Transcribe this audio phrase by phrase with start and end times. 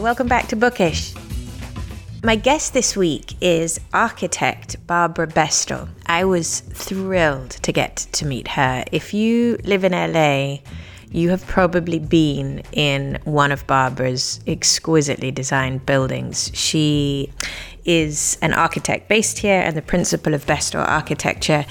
[0.00, 1.12] Welcome back to Bookish.
[2.24, 5.88] My guest this week is architect Barbara Bestor.
[6.06, 8.82] I was thrilled to get to meet her.
[8.92, 10.60] If you live in LA,
[11.10, 16.50] you have probably been in one of Barbara's exquisitely designed buildings.
[16.54, 17.30] She
[17.84, 21.66] is an architect based here and the principal of Bestor Architecture.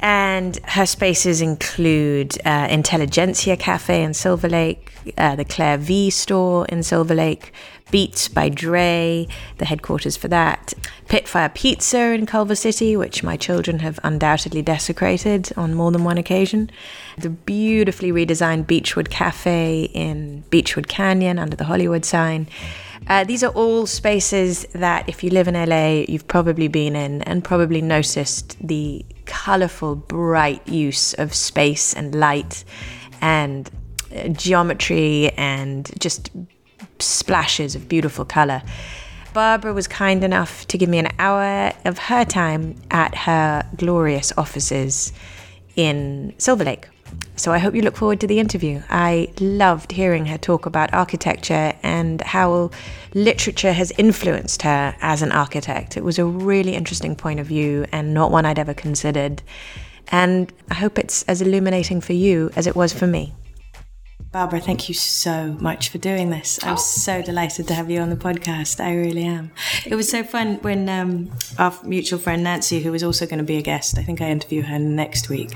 [0.00, 6.66] And her spaces include uh, Intelligentsia Cafe in Silver Lake, uh, the Clare V store
[6.66, 7.52] in Silver Lake,
[7.90, 9.28] Beats by Dre,
[9.58, 10.72] the headquarters for that,
[11.08, 16.16] Pitfire Pizza in Culver City, which my children have undoubtedly desecrated on more than one
[16.16, 16.70] occasion,
[17.18, 22.48] the beautifully redesigned Beachwood Cafe in Beachwood Canyon under the Hollywood sign.
[23.08, 27.20] Uh, these are all spaces that, if you live in LA, you've probably been in
[27.22, 32.64] and probably noticed the colorful, bright use of space and light
[33.20, 33.70] and
[34.32, 36.30] geometry and just
[36.98, 38.62] splashes of beautiful color.
[39.34, 44.32] Barbara was kind enough to give me an hour of her time at her glorious
[44.36, 45.12] offices
[45.74, 46.88] in Silver Lake.
[47.36, 48.82] So I hope you look forward to the interview.
[48.90, 52.70] I loved hearing her talk about architecture and how
[53.14, 55.96] literature has influenced her as an architect.
[55.96, 59.42] It was a really interesting point of view and not one I'd ever considered.
[60.08, 63.34] And I hope it's as illuminating for you as it was for me.
[64.32, 66.58] Barbara, thank you so much for doing this.
[66.62, 66.76] I'm oh.
[66.76, 68.82] so delighted to have you on the podcast.
[68.82, 69.50] I really am.
[69.84, 73.44] It was so fun when um, our mutual friend Nancy, who was also going to
[73.44, 75.52] be a guest, I think I interview her next week,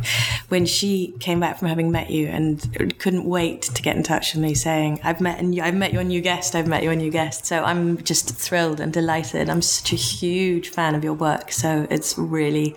[0.51, 4.35] when she came back from having met you and couldn't wait to get in touch
[4.35, 6.55] with me, saying, "I've met and I've met your new guest.
[6.55, 9.49] I've met your new guest." So I'm just thrilled and delighted.
[9.49, 11.51] I'm such a huge fan of your work.
[11.51, 12.77] So it's really,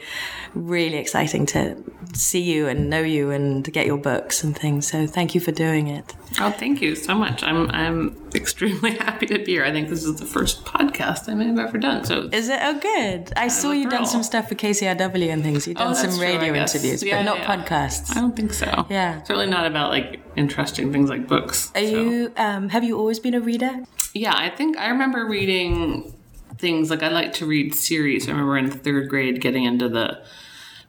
[0.55, 1.75] really exciting to
[2.13, 4.87] see you and know you and get your books and things.
[4.87, 6.15] So thank you for doing it.
[6.39, 7.43] Oh, thank you so much.
[7.43, 9.65] I'm I'm extremely happy to be here.
[9.65, 12.03] I think this is the first podcast I may have ever done.
[12.05, 12.59] So is it?
[12.61, 13.33] Oh, good.
[13.35, 15.67] I saw you done some stuff for KCRW and things.
[15.67, 17.57] You've done oh, some radio true, interviews, yeah, but not yeah.
[17.57, 18.15] podcasts.
[18.15, 18.85] I don't think so.
[18.89, 21.71] Yeah, certainly not about like interesting things like books.
[21.75, 21.87] Are so.
[21.87, 22.33] you?
[22.37, 23.83] Um, have you always been a reader?
[24.13, 26.13] Yeah, I think I remember reading
[26.57, 28.27] things like I like to read series.
[28.27, 30.21] I remember in third grade getting into the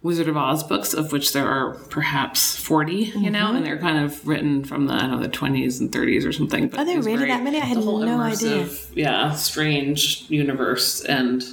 [0.03, 3.33] Wizard of Oz books, of which there are perhaps 40, you mm-hmm.
[3.33, 6.27] know, and they're kind of written from the, I don't know, the 20s and 30s
[6.27, 6.69] or something.
[6.69, 7.59] But are there really that many?
[7.59, 8.67] I had no idea.
[8.95, 11.45] Yeah, strange universe and,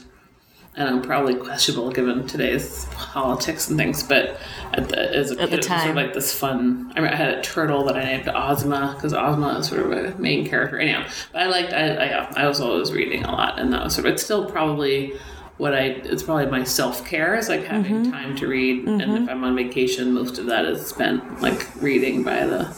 [0.77, 4.39] don't probably questionable given today's politics and things, but
[4.73, 6.93] at the, as a at kid, it was sort of like this fun.
[6.95, 9.91] I, mean, I had a turtle that I named Ozma because Ozma is sort of
[9.91, 10.77] a main character.
[10.77, 13.95] Anyhow, but I liked, I, I, I was always reading a lot, and that was
[13.95, 15.17] sort of, it's still probably
[15.57, 18.11] what I it's probably my self care is like having mm-hmm.
[18.11, 19.01] time to read, mm-hmm.
[19.01, 22.75] and if I'm on vacation, most of that is spent like reading by the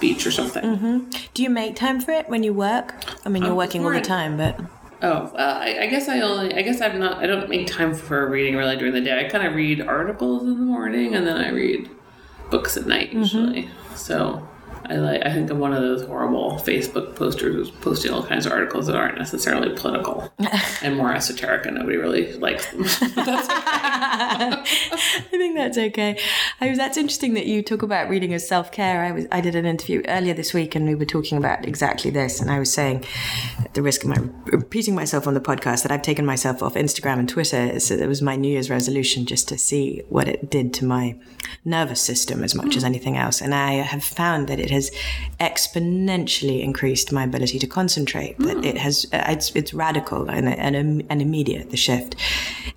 [0.00, 0.62] beach or something.
[0.62, 1.10] Mm-hmm.
[1.34, 2.94] Do you make time for it when you work?
[3.24, 4.60] I mean, you're um, working all the time, but
[5.02, 7.94] oh, uh, I, I, guess I only I guess I'm not I don't make time
[7.94, 9.24] for reading really during the day.
[9.24, 11.88] I kind of read articles in the morning, and then I read
[12.50, 13.20] books at night mm-hmm.
[13.20, 13.70] usually.
[13.94, 14.46] So
[14.88, 15.22] I like.
[15.24, 18.86] I think I'm one of those horrible Facebook posters who's posting all kinds of articles
[18.86, 20.32] that aren't necessarily political
[20.82, 22.84] and more esoteric, and nobody really likes them.
[23.16, 24.64] I
[25.30, 26.18] think that's okay.
[26.60, 29.04] I, that's interesting that you talk about reading as self care.
[29.04, 32.10] I was I did an interview earlier this week, and we were talking about exactly
[32.10, 32.40] this.
[32.40, 33.04] And I was saying,
[33.62, 36.74] at the risk of my repeating myself on the podcast, that I've taken myself off
[36.74, 37.78] Instagram and Twitter.
[37.80, 41.18] So it was my New Year's resolution just to see what it did to my
[41.64, 42.76] nervous system as much mm.
[42.76, 43.40] as anything else.
[43.40, 44.90] And I have found that it has has
[45.40, 48.38] exponentially increased my ability to concentrate.
[48.38, 48.66] That mm.
[48.70, 50.74] it has, uh, it's, it's radical and, and,
[51.10, 52.16] and immediate, the shift.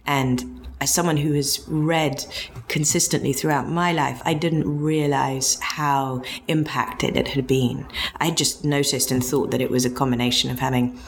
[0.05, 2.25] And as someone who has read
[2.67, 7.85] consistently throughout my life, I didn't realize how impacted it had been.
[8.17, 10.99] I just noticed and thought that it was a combination of having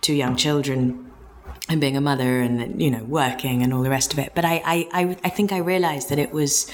[0.00, 1.07] two young children
[1.68, 4.32] and being a mother and you know working and all the rest of it.
[4.34, 6.70] But i i, I, think i realized that it was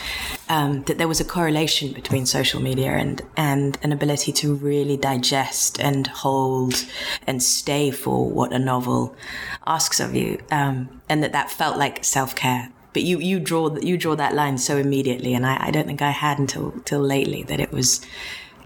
[0.48, 4.96] um, that there was a correlation between social media and and an ability to really
[4.96, 6.84] digest and hold
[7.26, 9.16] and stay for what a novel
[9.66, 10.40] asks of you.
[10.50, 12.70] Um, and that that felt like self-care.
[12.92, 15.34] But you you draw you draw that line so immediately.
[15.34, 18.00] And I, I don't think i had until till lately that it was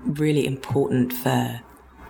[0.04, 1.60] really important for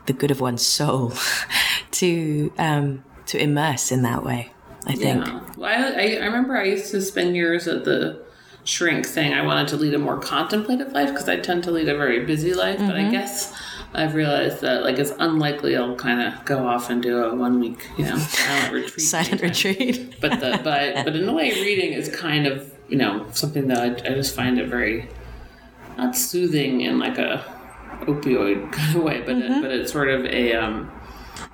[0.06, 1.12] the good of one's soul
[1.92, 4.52] to um, to immerse in that way.
[4.86, 5.26] I think.
[5.26, 5.40] Yeah.
[5.56, 8.24] Well, I, I remember I used to spend years at the
[8.64, 11.88] shrink saying I wanted to lead a more contemplative life because I tend to lead
[11.88, 12.78] a very busy life.
[12.78, 12.86] Mm-hmm.
[12.86, 13.12] But I mm-hmm.
[13.12, 13.54] guess
[13.94, 17.60] I've realized that like it's unlikely I'll kind of go off and do a one
[17.60, 19.06] week, you know, silent retreat.
[19.06, 20.20] silent retreat.
[20.20, 23.78] but the but but in a way, reading is kind of you know something that
[23.78, 25.08] I, I just find it very
[25.96, 27.44] not soothing in like a
[28.02, 29.52] opioid kind of way, but mm-hmm.
[29.52, 30.90] it, but it's sort of a um,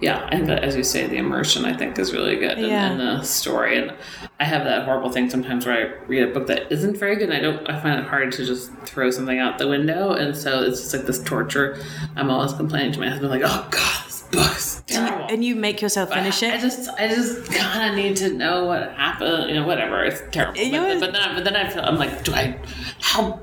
[0.00, 2.92] yeah, I think as you say, the immersion I think is really good in, Yeah.
[2.92, 3.76] in the story.
[3.78, 3.92] And
[4.40, 7.28] I have that horrible thing sometimes where I read a book that isn't very good,
[7.30, 7.68] and I don't.
[7.68, 10.94] I find it hard to just throw something out the window, and so it's just
[10.94, 11.78] like this torture.
[12.16, 15.54] I'm always complaining to my husband, like, "Oh God, this book is terrible." And you
[15.56, 19.48] make yourself finish I, I just, I just kind of need to know what happened.
[19.48, 20.04] You know, whatever.
[20.04, 20.54] It's terrible.
[20.60, 22.58] But, know- but then, I, but then I feel, I'm like, do I?
[23.00, 23.40] How?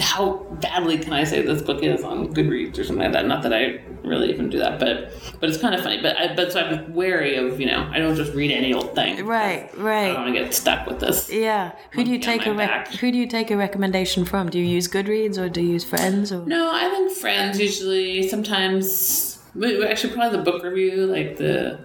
[0.00, 3.26] How badly can I say this book is on Goodreads or something like that?
[3.26, 3.78] Not that I
[4.08, 6.00] really even do that, but but it's kind of funny.
[6.02, 8.94] But I, but so I'm wary of you know I don't just read any old
[8.94, 9.24] thing.
[9.26, 10.10] Right, right.
[10.10, 11.30] I don't want to get stuck with this.
[11.30, 11.72] Yeah.
[11.92, 14.48] Who do you take a rec- Who do you take a recommendation from?
[14.50, 16.44] Do you use Goodreads or do you use friends or?
[16.46, 19.38] No, I think friends usually sometimes.
[19.56, 21.78] Actually, probably the book review, like the.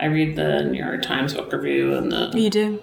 [0.00, 2.80] I read the New York Times book review and the You do.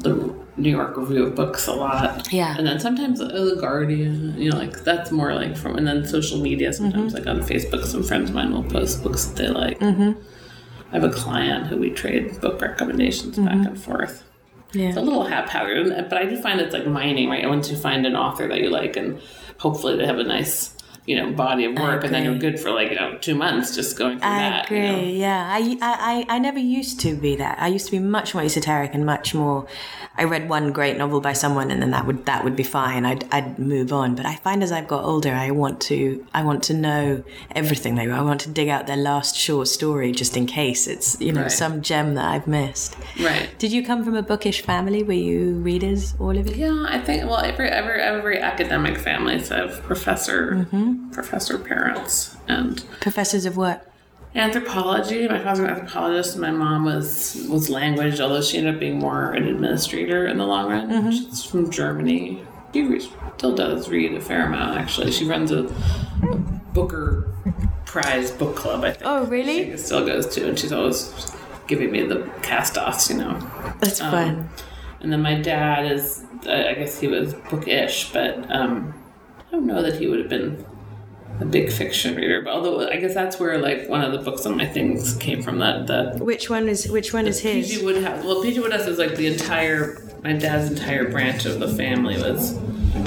[0.00, 2.32] the New York Review of Books a lot.
[2.32, 2.54] Yeah.
[2.56, 6.06] And then sometimes uh, the Guardian, you know, like that's more like from, and then
[6.06, 7.26] social media sometimes, Mm-hmm.
[7.26, 9.78] like on Facebook, some friends of mine will post books that they like.
[9.80, 10.12] Mm-hmm.
[10.92, 13.46] I have a client who we trade book recommendations Mm-hmm.
[13.46, 14.22] back and forth.
[14.72, 14.88] Yeah.
[14.88, 17.48] It's a little haphazard, but I do find it's like mining, right?
[17.48, 19.20] Once you find an author that you like, and
[19.58, 20.73] hopefully they have a nice,
[21.06, 23.74] you know, body of work, and then you're good for like you know two months
[23.74, 24.64] just going through I that.
[24.66, 24.78] agree.
[24.86, 25.02] You know?
[25.02, 27.58] Yeah, I, I, I never used to be that.
[27.60, 29.66] I used to be much more esoteric and much more.
[30.16, 33.04] I read one great novel by someone, and then that would that would be fine.
[33.04, 34.14] I'd I'd move on.
[34.14, 37.22] But I find as I've got older, I want to I want to know
[37.54, 38.08] everything they.
[38.10, 41.42] I want to dig out their last short story just in case it's you know
[41.42, 41.52] Right.
[41.52, 42.96] some gem that I've missed.
[43.20, 43.50] Right.
[43.58, 45.02] Did you come from a bookish family?
[45.02, 46.56] Were you readers, all of it?
[46.56, 50.93] Yeah, I think well, every every every academic I have professor Mm-hmm.
[51.12, 53.90] Professor parents and Professors of what?
[54.36, 55.28] anthropology.
[55.28, 58.98] My father's an anthropologist, and my mom was was language, although she ended up being
[58.98, 60.90] more an administrator in the long run.
[60.90, 61.10] Mm-hmm.
[61.10, 62.42] She's from Germany.
[62.72, 64.76] She re- still does read a fair amount.
[64.78, 65.64] Actually, she runs a,
[66.22, 66.36] a
[66.74, 67.30] Booker
[67.86, 68.82] Prize book club.
[68.84, 69.02] I think.
[69.06, 69.70] Oh, really?
[69.70, 71.30] She still goes to, and she's always
[71.68, 73.08] giving me the cast offs.
[73.10, 73.38] You know.
[73.78, 74.48] That's Um, fun.
[75.00, 78.92] And then my dad is, I I guess he was bookish, but um,
[79.38, 80.64] I don't know that he would have been
[81.40, 82.42] a big fiction reader.
[82.42, 85.42] But although I guess that's where like one of the books on my things came
[85.42, 85.58] from.
[85.58, 87.68] That that Which one is which one is his?
[87.70, 88.24] PG Wodehouse.
[88.24, 92.54] Well, PG Wodehouse is like the entire my dad's entire branch of the family was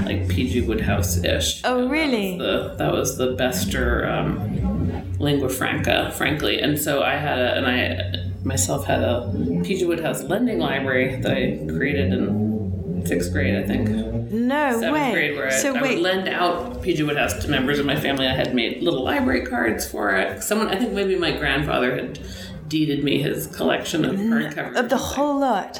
[0.03, 1.61] like PG Wodehouse ish.
[1.63, 2.37] Oh, really?
[2.37, 6.59] The that was the Bestor um, lingua franca, frankly.
[6.59, 9.31] And so I had a and I myself had a
[9.63, 12.56] PG Wodehouse lending library that I created in
[13.07, 13.89] sixth grade, I think
[14.31, 15.11] No seventh way.
[15.11, 17.95] grade where I, so I wait, would lend out PG Wodehouse to members of my
[17.95, 18.27] family.
[18.27, 20.43] I had made little library cards for it.
[20.43, 22.19] Someone, I think maybe my grandfather had
[22.67, 24.75] deeded me his collection of hardcovers.
[24.75, 25.79] of the whole lot.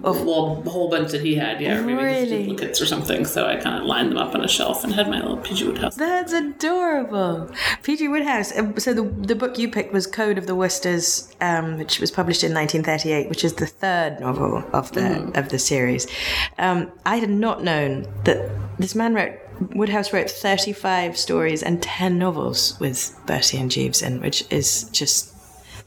[0.00, 2.42] Well, a whole bunch that he had, yeah, or maybe Really?
[2.46, 3.24] duplicates or something.
[3.24, 5.66] So I kind of lined them up on a shelf and had my little PG
[5.66, 5.94] Wodehouse.
[5.96, 7.50] That's adorable.
[7.82, 8.08] P.G.
[8.08, 8.52] Wodehouse.
[8.56, 12.10] uh, So the the book you picked was Code of the Woosters, um, which was
[12.10, 16.06] published in 1938, which is the third novel of the of the series.
[16.58, 19.34] Um, I had not known that this man wrote.
[19.74, 25.34] Wodehouse wrote 35 stories and 10 novels with Bertie and Jeeves in, which is just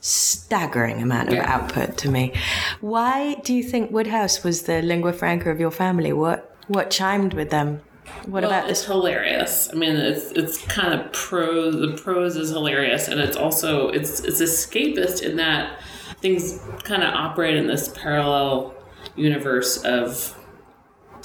[0.01, 1.53] staggering amount of Yeah.
[1.55, 2.33] output to me.
[2.81, 6.11] Why do you think Wodehouse was the lingua franca of your family?
[6.11, 7.81] What what chimed with them?
[8.25, 8.87] What Well, about it's this?
[8.87, 9.69] hilarious.
[9.71, 11.75] I mean, it's it's kind of prose.
[11.75, 15.79] The prose is hilarious, and it's also it's it's escapist in that
[16.21, 18.73] things kind of operate in this parallel
[19.15, 20.35] universe of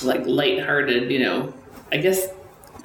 [0.02, 1.11] like lighthearted.
[1.11, 1.54] You know,
[1.92, 2.28] I guess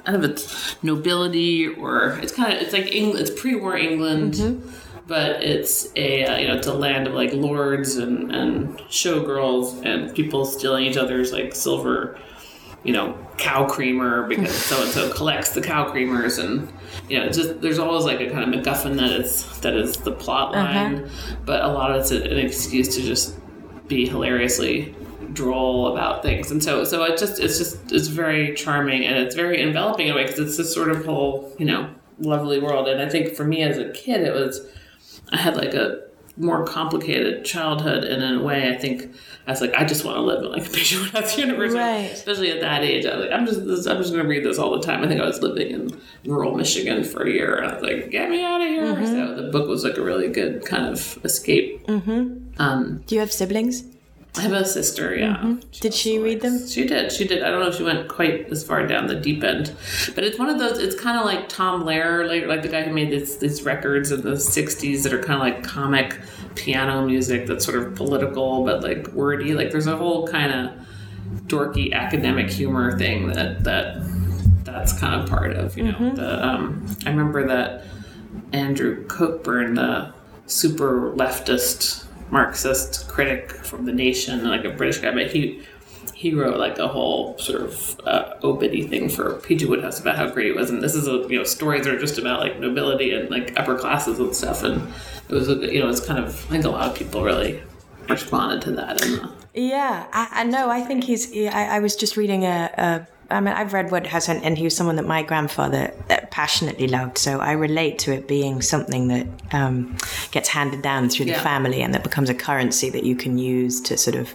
[0.06, 3.28] I don't know if it's nobility or it's kind of it's like England.
[3.28, 4.34] It's pre-war England.
[4.34, 4.68] Mm-hmm.
[5.06, 9.84] But it's a uh, you know it's a land of like lords and, and showgirls
[9.84, 12.18] and people stealing each other's like silver
[12.84, 16.72] you know, cow creamer because so and so collects the cow creamers, and
[17.08, 19.96] you know, it's just there's always like a kind of MacGuffin that is that is
[19.98, 21.08] the plot line,
[21.44, 23.36] but a lot of it's an excuse to just
[23.86, 24.94] be hilariously
[25.32, 29.36] droll about things, and so so it just it's just it's very charming and it's
[29.36, 32.88] very enveloping in a way because it's this sort of whole you know lovely world,
[32.88, 34.66] and I think for me as a kid it was
[35.32, 36.00] I had like a
[36.36, 39.14] more complicated childhood, and in a way, I think
[39.46, 40.96] I was like, I just want to live in like a P.G.
[40.96, 42.10] Wodehouse universe, Right.
[42.10, 43.04] especially at that age.
[43.04, 45.02] I was like, I'm just, this, I'm just going to read this all the time.
[45.04, 48.10] I think I was living in rural Michigan for a year, and I was like,
[48.10, 48.82] get me out of here.
[48.94, 49.04] Mm-hmm.
[49.06, 51.86] So the book was like a really good kind of escape.
[51.86, 52.60] Mm-hmm.
[52.62, 53.84] Um, Do you have siblings?
[54.34, 55.56] I have a sister, yeah.
[55.80, 56.66] Did she also read them?
[56.66, 57.12] She did.
[57.12, 57.42] She did.
[57.42, 59.74] I don't know if she went quite as far down the deep end,
[60.14, 60.78] but it's one of those.
[60.78, 64.10] It's kind of like Tom Lehrer, like, like the guy who made this, these records
[64.10, 66.18] in the '60s that are kind of like comic
[66.54, 69.52] piano music that's sort of political but like wordy.
[69.52, 70.86] Like there's a whole kind of
[71.48, 73.98] dorky academic humor thing that that
[74.64, 75.76] that's kind of part of.
[75.76, 76.14] You know, Mm-hmm.
[76.14, 77.84] the um, I remember that
[78.54, 80.14] Andrew Cockburn, the
[80.46, 85.62] super leftist Marxist critic from The Nation, like a British guy, but he
[86.14, 89.66] he wrote like a whole sort of uh, obity thing for P.G.
[89.66, 92.16] Wodehouse about how great he was, and this is a you know stories are just
[92.16, 94.80] about like nobility and like upper classes and stuff, and
[95.28, 97.62] it was you know it's kind of I think a lot of people really
[98.08, 99.04] responded to that.
[99.04, 100.70] And, uh, Yeah, I, I know.
[100.70, 101.36] I think he's.
[101.36, 102.70] I, I was just reading a.
[102.78, 106.18] a I mean, I've read Wodehouse, and, and he was someone that my grandfather uh,
[106.30, 107.18] passionately loved.
[107.18, 109.96] So I relate to it being something that um,
[110.30, 113.80] gets handed down through the family and that becomes a currency that you can use
[113.82, 114.32] to sort of.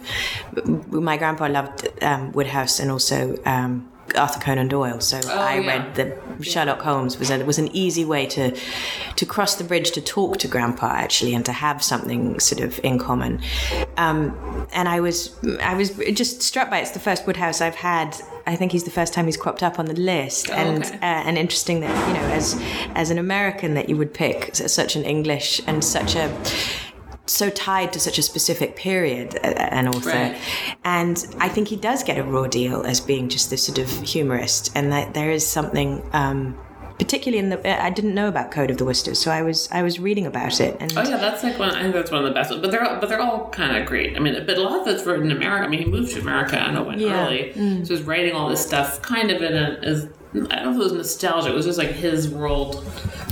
[0.90, 5.00] My grandpa loved um, Wodehouse and also um, Arthur Conan Doyle.
[5.00, 5.68] So I Oh, yeah.
[5.68, 8.56] read the Sherlock Holmes was a, was an easy way to
[9.16, 12.80] to cross the bridge to talk to Grandpa actually and to have something sort of
[12.82, 13.40] in common.
[13.96, 16.82] Um, and I was I was just struck by it.
[16.82, 18.16] it's the first Wodehouse I've had.
[18.48, 20.96] I think he's the first time he's cropped up on the list, and okay.
[20.96, 22.58] uh, and interesting that you know as
[22.94, 26.34] as an American that you would pick such an English and such a
[27.26, 30.08] so tied to such a specific period, an author.
[30.08, 30.38] Right.
[30.82, 33.90] And I think he does get a raw deal as being just this sort of
[34.00, 36.02] humorist, and that there is something.
[36.14, 36.58] Um,
[36.98, 39.68] Particularly in the, uh, I didn't know about Code of the Woosters, so I was
[39.70, 41.70] I was reading about it, and Oh yeah, that's like one.
[41.70, 42.50] I think that's one of the best.
[42.50, 42.60] ones.
[42.60, 44.16] But they're all, but they're all kind of great.
[44.16, 45.64] I mean, but a lot of it's written in America.
[45.64, 46.58] I mean, he moved to America.
[46.60, 47.26] I know when Yeah.
[47.26, 47.86] early, mm.
[47.86, 50.76] so he's writing all this stuff kind of in a as I don't know if
[50.76, 51.50] it was nostalgia.
[51.50, 52.84] It was just like his world,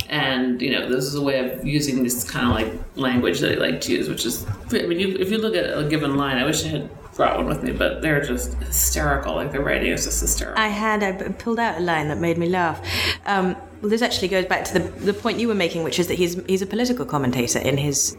[0.08, 3.50] and you know, this is a way of using this kind of like language that
[3.50, 4.46] he liked to use, which is.
[4.73, 7.37] I mean, you, if you look at a given line, I wish I had brought
[7.37, 9.35] one with me, but they're just hysterical.
[9.35, 10.62] Like the writing is just hysterical.
[10.62, 12.80] I had I pulled out a line that made me laugh.
[13.25, 16.08] Um, well, this actually goes back to the, the point you were making, which is
[16.08, 18.16] that he's he's a political commentator in his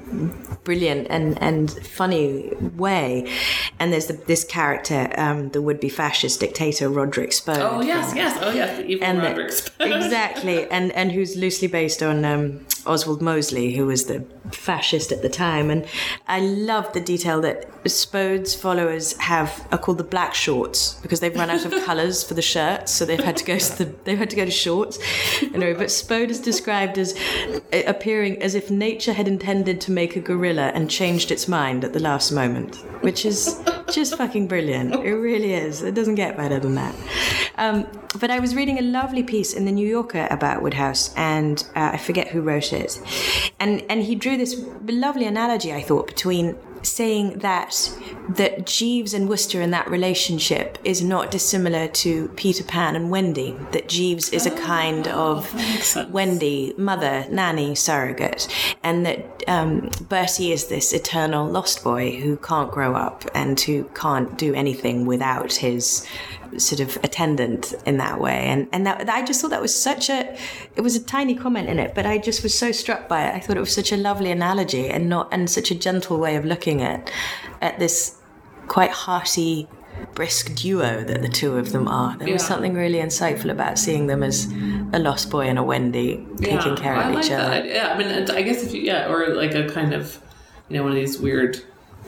[0.63, 3.32] brilliant and, and funny way.
[3.80, 7.58] And there's the, this character, um, the would be fascist dictator Roderick Spode.
[7.58, 9.92] oh yes, yes, oh yes, and Roderick Spode.
[9.92, 15.22] exactly, and and who's loosely based on um, Oswald Mosley, who was the fascist at
[15.22, 15.70] the time.
[15.70, 15.86] And
[16.27, 21.36] I love the detail that Spode's followers have are called the black shorts because they've
[21.36, 24.17] run out of colours for the shirts, so they've had to go to the they've
[24.17, 25.00] had to go to shorts.
[25.41, 27.17] Anyway, but Spode is described as
[27.74, 31.84] uh, appearing as if nature had intended to make a gorilla and changed its mind
[31.84, 34.94] at the last moment, which is just fucking brilliant.
[34.96, 35.82] It really is.
[35.82, 36.96] It doesn't get better than that.
[37.58, 37.88] Um,
[38.20, 41.91] but I was reading a lovely piece in the New Yorker about Wodehouse, and uh,
[41.94, 43.00] I forget who wrote it,
[43.60, 46.56] and and he drew this lovely analogy I thought between
[46.88, 47.91] saying that
[48.29, 53.56] that Jeeves and Wooster in that relationship is not dissimilar to Peter Pan and Wendy.
[53.72, 55.53] That Jeeves is a kind of.
[56.12, 58.48] Wendy, mother, nanny, surrogate,
[58.84, 63.84] and that um, Bertie is this eternal lost boy who can't grow up and who
[63.96, 66.06] can't do anything without his
[66.58, 68.46] sort of attendant in that way.
[68.46, 70.38] And and that, I just thought that was such a
[70.76, 73.36] it was a tiny comment in it, but I just was so struck by it.
[73.36, 76.36] I thought it was such a lovely analogy and not and such a gentle way
[76.36, 77.12] of looking at
[77.62, 78.18] at this
[78.68, 79.68] quite hearty
[80.14, 82.18] brisk duo that the two of them are.
[82.18, 84.46] There was something really insightful about seeing them as
[84.94, 87.50] a lost boy and a Wendy taking care I of like each other.
[87.50, 87.66] that.
[87.66, 90.20] Yeah, I mean, I guess if you, yeah, or like a kind of,
[90.70, 91.64] you know, one of these weird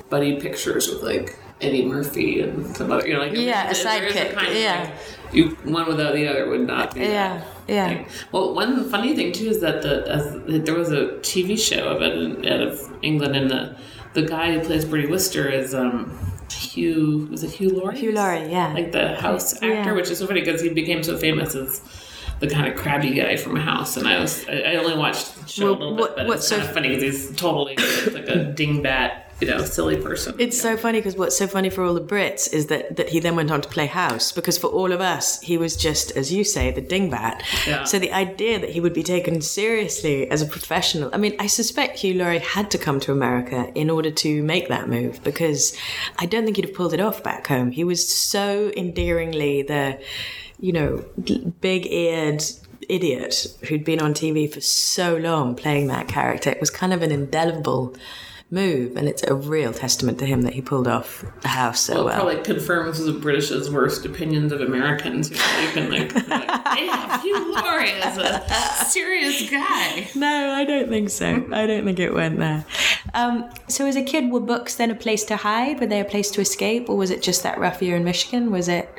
[0.09, 4.33] buddy pictures with like Eddie Murphy and some other, you know, like Yeah, a sidekick,
[4.33, 4.83] kind of, yeah.
[4.83, 7.01] like, you one without the other would not be.
[7.01, 7.87] Yeah, yeah.
[7.89, 8.05] thing.
[8.31, 12.01] Well, one funny thing too is that the as, there was a TV show of
[12.01, 13.75] it in, out of England, and the
[14.13, 16.17] the guy who plays Bertie Wooster is um
[16.51, 17.99] Hugh was it Hugh Laurie?
[17.99, 18.73] Hugh Laurie, yeah.
[18.73, 19.91] like the house actor, Yeah.
[19.93, 21.81] which is so funny because he became so famous as
[22.39, 23.97] the kind of crabby guy from a House.
[23.97, 26.49] And I was I, only watched the show Well, a little what- bit, but it's
[26.49, 30.35] kind so- of funny because he's totally like a dingbat, you know, silly person.
[30.37, 33.19] It's so funny because what's so funny for all the Brits is that, that he
[33.19, 36.31] then went on to play House because for all of us he was just as
[36.31, 37.41] you say the dingbat.
[37.67, 37.83] Yeah.
[37.83, 41.09] So the idea that he would be taken seriously as a professional.
[41.13, 44.67] I mean, I suspect Hugh Laurie had to come to America in order to make
[44.69, 45.75] that move because
[46.17, 47.71] I don't think he'd have pulled it off back home.
[47.71, 49.99] He was so endearingly the,
[50.59, 51.05] you know,
[51.61, 52.43] big-eared
[52.89, 56.49] idiot who'd been on TV for so long playing that character.
[56.49, 57.95] It was kind of an indelible
[58.51, 61.95] move, and it's a real testament to him that he pulled off the house so
[61.95, 62.15] well, well.
[62.15, 65.29] probably confirms the British's worst opinions of Americans.
[65.29, 70.09] You, know, you can like, like yeah, Hugh Laurie is a serious guy.
[70.15, 71.47] No, I don't think so.
[71.51, 72.65] I don't think it went there.
[73.13, 75.79] Um, so, as a kid, were books then a place to hide?
[75.79, 78.51] Were they a place to escape, or was it just that rough year in Michigan?
[78.51, 78.89] Was it?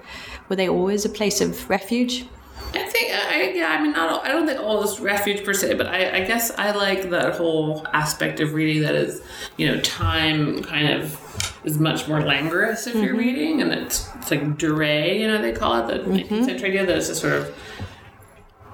[0.49, 2.27] Were they always a place of refuge?
[2.73, 5.75] I think, I, yeah, I mean, not, I don't think all this refuge per se,
[5.75, 9.23] but I, I guess I like that whole aspect of reading that is,
[9.57, 13.17] you know, time kind of is much more languorous if you're mm-hmm.
[13.17, 16.35] reading, and it's, it's like durée, you know, they call it, the mm-hmm.
[16.35, 17.55] 19th century idea that it's just sort of,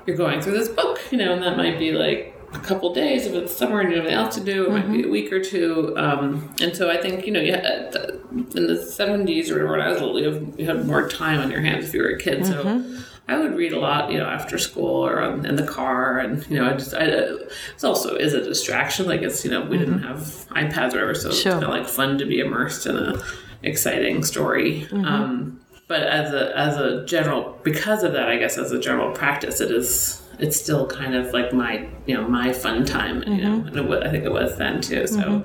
[0.06, 3.26] you're going through this book, you know, and that might be like a couple days
[3.26, 4.66] if it's summer and you have nothing else to do.
[4.66, 5.08] It might be mm-hmm.
[5.08, 5.94] a week or two.
[5.96, 8.12] Um, and so I think you know, yeah, uh,
[8.54, 11.40] in the seventies or whatever, when I was little, you, have, you had more time
[11.40, 12.46] on your hands if you were a kid.
[12.46, 12.84] So
[13.28, 16.46] I would read a lot, you know, after school or on, in the car, and
[16.48, 17.38] you know, I just, I, uh,
[17.74, 19.06] it's also is a distraction.
[19.06, 20.08] Like it's, you know, we didn't mm-hmm.
[20.08, 20.18] have
[20.50, 23.20] iPads or whatever, so it's kind of like fun to be immersed in a
[23.62, 24.82] exciting story.
[24.82, 25.04] Mm-hmm.
[25.04, 29.12] Um, but as a as a general, because of that, I guess as a general
[29.12, 33.42] practice, it is it's still kind of like my you know my fun time, you
[33.42, 33.78] know, mm-hmm.
[33.78, 35.06] and it I think it was then too.
[35.06, 35.44] So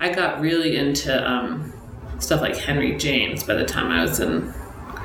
[0.00, 1.72] I got really into um,
[2.18, 4.54] stuff like Henry James by the time I was in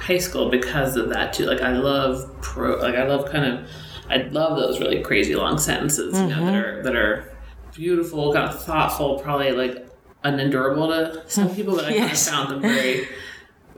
[0.05, 1.45] high school because of that too.
[1.45, 3.69] Like I love pro, like I love kind of,
[4.09, 7.35] I love those really crazy long sentences, you know, that are that are
[7.73, 9.87] beautiful, kind of thoughtful, probably like
[10.23, 12.29] unendurable to some people, but I Yes.
[12.29, 13.07] kind of found them very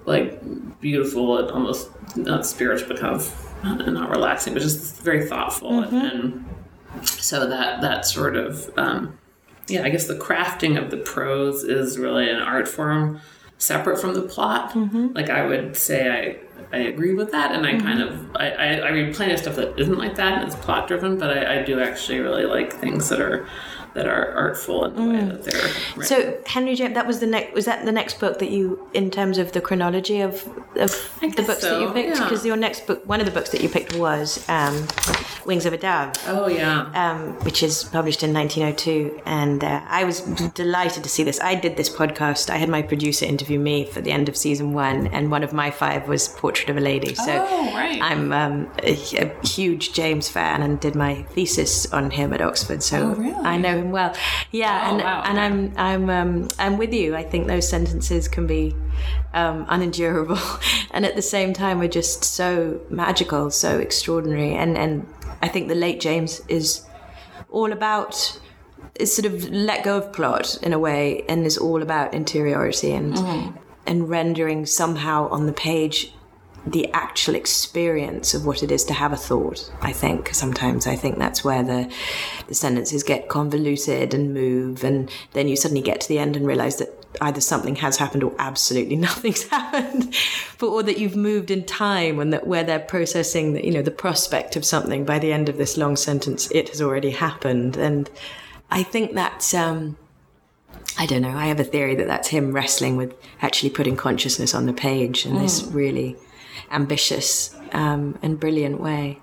[0.06, 5.26] like beautiful and almost not spiritual, but kind of not, not relaxing, but just very
[5.28, 6.46] thoughtful and, and
[7.08, 9.18] so that that sort of um,
[9.68, 13.20] yeah, I guess the crafting of the prose is really an art form
[13.58, 14.72] separate from the plot.
[14.72, 15.10] Mm-hmm.
[15.14, 17.88] Like I would say, I I agree with that, and I mm-hmm.
[17.88, 20.56] kind of I, I, I read plenty of stuff that isn't like that and it's
[20.56, 23.48] plot driven, but I, I do actually really like things that are
[23.98, 26.04] that are artful in the way that they're written.
[26.04, 27.54] So Henry James, that was the next.
[27.54, 30.34] Was that the next book that you, in terms of the chronology of
[30.76, 32.10] of the books that you so, picked?
[32.16, 32.24] yeah.
[32.24, 34.88] Because your next book, one of the books that you picked was um,
[35.46, 36.14] Wings of a Dove.
[36.28, 36.92] oh yeah.
[36.94, 39.22] um, which is published in 1902.
[39.26, 40.22] And uh, I was
[40.54, 41.40] delighted to see this.
[41.42, 42.50] I did this podcast.
[42.52, 45.54] I had my producer interview me for the end of season one, and one of
[45.54, 47.16] my five was Portrait of a Lady.
[47.16, 48.00] So Oh, right.
[48.02, 52.84] I'm um, a, a huge James fan and did my thesis on him at Oxford.
[52.84, 53.34] So Oh, really?
[53.34, 54.16] I know him well.
[54.52, 55.40] Yeah, Oh, and, wow, and.
[55.40, 57.16] I'm I'm um, I'm with you.
[57.16, 58.76] I think those sentences can be
[59.34, 60.40] um, unendurable,
[60.92, 64.54] and at the same time are just so magical, so extraordinary.
[64.56, 65.08] And and
[65.42, 66.86] I think the late James is
[67.50, 68.40] all about
[68.96, 72.92] is sort of let go of plot in a way, and is all about interiority
[72.92, 73.54] and
[73.86, 76.14] and rendering somehow on the page
[76.72, 79.72] the actual experience of what it is to have a thought.
[79.82, 81.92] I think sometimes I think that's where the
[82.48, 86.46] the sentences get convoluted and move, and then you suddenly get to the end and
[86.46, 90.14] realize that either something has happened or absolutely nothing's happened,
[90.60, 93.82] but or that you've moved in time and that where they're processing the, you know
[93.82, 97.78] the prospect of something by the end of this long sentence, it has already happened,
[97.78, 98.10] and
[98.70, 99.54] I think that's.
[99.54, 99.98] Um,
[101.00, 101.38] I don't know.
[101.38, 105.28] I have a theory that that's him wrestling with actually putting consciousness on the page
[105.28, 106.16] in this really
[106.72, 109.20] ambitious um, and brilliant way.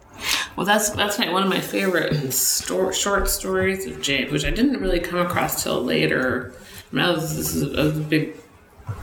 [0.57, 4.51] Well, that's that's my, one of my favorite sto- short stories of James, which I
[4.51, 6.55] didn't really come across till later.
[6.93, 8.37] I, mean, I was, this is, I was a big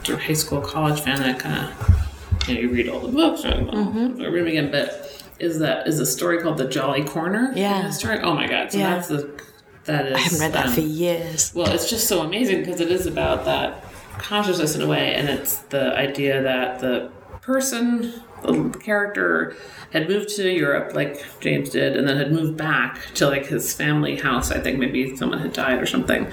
[0.08, 1.20] high school, college fan.
[1.20, 4.22] That kind of you know you read all the books, or, well, Mm-hmm.
[4.22, 4.72] I read them again.
[4.72, 7.52] But is that is a story called The Jolly Corner?
[7.56, 7.90] Yeah.
[7.90, 8.20] Story.
[8.22, 8.72] Oh my god!
[8.72, 8.96] So Yeah.
[8.96, 9.42] that's the
[9.86, 10.14] that is.
[10.16, 11.52] I haven't read that um, for years.
[11.54, 13.84] well, it's just so amazing because it is about that
[14.18, 17.12] consciousness in a way, and it's the idea that the
[17.52, 19.56] person, the character,
[19.92, 23.74] had moved to Europe like James did, and then had moved back to like his
[23.74, 24.52] family house.
[24.52, 26.32] I think maybe someone had died or something,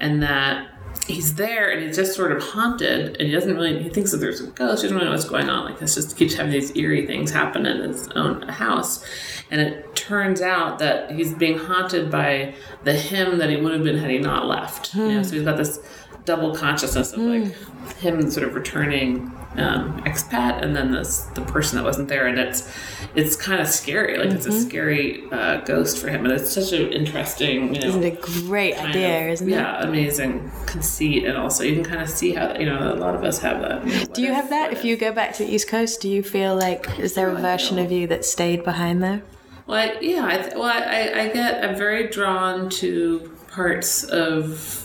[0.00, 0.68] and that
[1.06, 4.18] he's there and he's just sort of haunted and he doesn't really he thinks that
[4.18, 6.50] there's a ghost he doesn't really know what's going on like this just keeps having
[6.50, 9.04] these eerie things happen in his own house
[9.50, 13.84] and it turns out that he's being haunted by the him that he would have
[13.84, 15.22] been had he not left you know hmm.
[15.22, 15.78] so he's got this
[16.24, 17.88] double consciousness of like hmm.
[17.98, 22.38] him sort of returning um, expat and then this the person that wasn't there and
[22.38, 22.68] it's
[23.14, 26.72] it's kind of scary like it's a scary uh, ghost for him and it's such
[26.72, 29.52] an interesting you know Isn't it a great idea, of- isn't it?
[29.52, 33.14] yeah, amazing conceit, and also you can kind of see how you know a lot
[33.14, 33.86] of us have that.
[33.86, 34.68] you know, Do you what have that?
[34.70, 37.28] what If you go back to the East Coast, do you feel like is there
[37.30, 39.22] a version of you that stayed behind there?
[39.66, 44.83] Well, I, yeah, I, well, I- I get I'm very drawn to parts of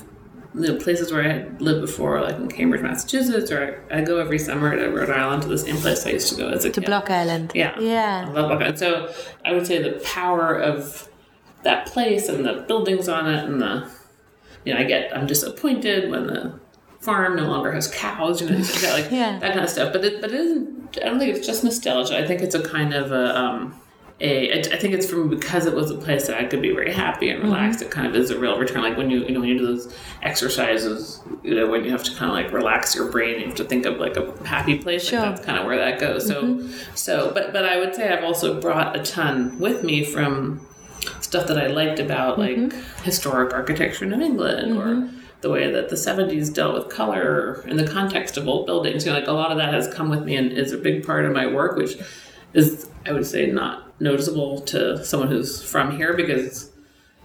[0.56, 4.18] the places where I had lived before, like in Cambridge, Massachusetts, or I, I go
[4.18, 6.70] every summer to Rhode Island to the same place I used to go as a
[6.72, 6.88] To kid.
[6.88, 7.52] Block Island.
[7.54, 7.74] Yeah.
[7.78, 8.26] I Yeah.
[8.34, 8.80] love Block Island.
[8.80, 9.14] So
[9.46, 11.08] I would say the power of
[11.64, 13.88] that place and the buildings on it and the
[14.66, 16.60] you know, I get I'm disappointed when the
[17.00, 18.58] farm no longer has cows, you know,
[18.94, 19.38] like Yeah.
[19.40, 19.94] that kind of stuff.
[19.94, 22.18] But it but it isn't I don't think it's just nostalgia.
[22.18, 23.80] I think it's a kind of a um
[24.22, 26.72] a, I I think it's from because it was a place that I could be
[26.72, 27.52] very happy and mm-hmm.
[27.52, 27.82] relaxed.
[27.82, 28.82] It kind of is a real return.
[28.82, 32.04] Like when you you know when you do those exercises, you know when you have
[32.04, 34.78] to kind of like relax your brain, you have to think of like a happy
[34.78, 35.08] place.
[35.08, 35.20] Sure.
[35.20, 36.28] Like that's kind of where that goes.
[36.28, 36.96] So mm-hmm.
[36.96, 40.66] so but but I would say I've also brought a ton with me from
[41.22, 42.76] stuff that I liked about mm-hmm.
[42.76, 45.10] like historic architecture in New England or
[45.42, 49.06] the way that the 70s dealt with color in the context of old buildings.
[49.06, 51.06] You know, like a lot of that has come with me and is a big
[51.06, 51.98] part of my work, which
[52.54, 56.72] is, I would say, not noticeable to someone who's from here because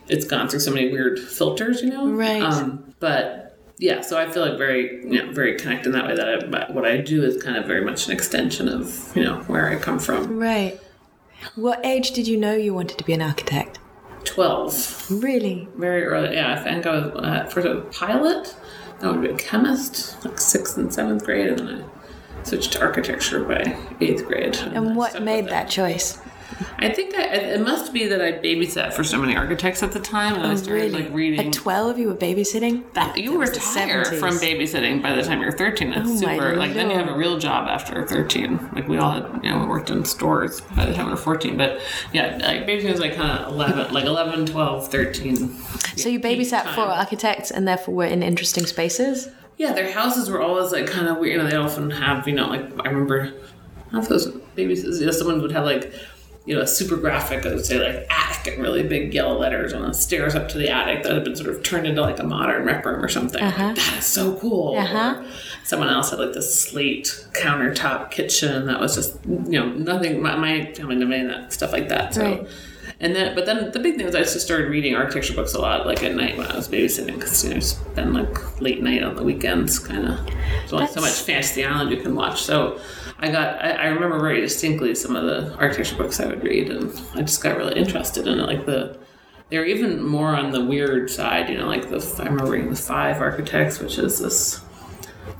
[0.09, 2.11] it's gone through so many weird filters, you know.
[2.11, 2.43] Right.
[2.43, 6.15] Um, but yeah, so I feel like very you know very connected in that way.
[6.15, 9.25] That I, but what I do is kind of very much an extension of you
[9.25, 10.39] know where I come from.
[10.39, 10.81] Right.
[11.57, 13.79] What age did you know you wanted to be an architect?
[14.25, 15.11] Twelve.
[15.11, 15.69] Really?
[15.77, 16.35] very early.
[16.35, 18.57] Yeah, I think I was uh, first a pilot.
[19.01, 21.85] Then I would be a chemist, like sixth and seventh grade, and then I
[22.45, 24.57] switched to architecture by eighth grade.
[24.57, 26.21] And what made that choice?
[26.79, 30.01] I think I, it must be that I babysat for so many architects at the
[30.01, 31.49] time, and I oh, started like reading.
[31.49, 32.93] At 12, you were babysitting?
[32.95, 35.93] that you retire from babysitting by the time you're 13.
[35.93, 38.71] It's Oh my super like then you have a real job after 13.
[38.73, 41.17] Like we all had, you know, we worked in stores by the time we were
[41.17, 41.57] 14.
[41.57, 41.81] But
[42.13, 45.37] yeah, like babysitting was like kind of 11, like 11, 12, 13.
[45.97, 49.29] So you babysat for architects and therefore were in interesting spaces?
[49.57, 51.37] Yeah, their houses were always like kind of weird.
[51.37, 54.27] You know, they often have, you know, like I remember, I don't know if those
[54.57, 55.93] babies, you know, someone would have like,
[56.47, 59.73] you know, a super graphic, I would say like attic in really big yellow letters
[59.73, 62.19] on the stairs up to the attic that had been sort of turned into like
[62.19, 63.41] a modern rec room or something.
[63.41, 64.77] Like, that is so cool.
[64.77, 65.25] Uh-huh.
[65.63, 70.37] Someone else had like this slate countertop kitchen that was just, you know, nothing, my,
[70.37, 72.15] my family never made that stuff like that.
[72.15, 72.23] So.
[72.23, 72.47] Right.
[73.05, 75.61] And then, but then the big thing was I just started reading architecture books a
[75.61, 79.03] lot, like at night when I was babysitting, because you know, spend like late night
[79.03, 80.27] on the weekends, kind of.
[80.27, 82.43] There's only so much Fantasy Island you can watch.
[82.43, 82.81] So
[83.19, 86.71] I got, I, I remember very distinctly some of the architecture books I would read,
[86.71, 88.47] and I just got really interested in it.
[88.47, 88.99] Like the,
[89.51, 92.77] they're even more on the weird side, you know, like the I remember reading the
[92.77, 94.63] Five Architects, which is this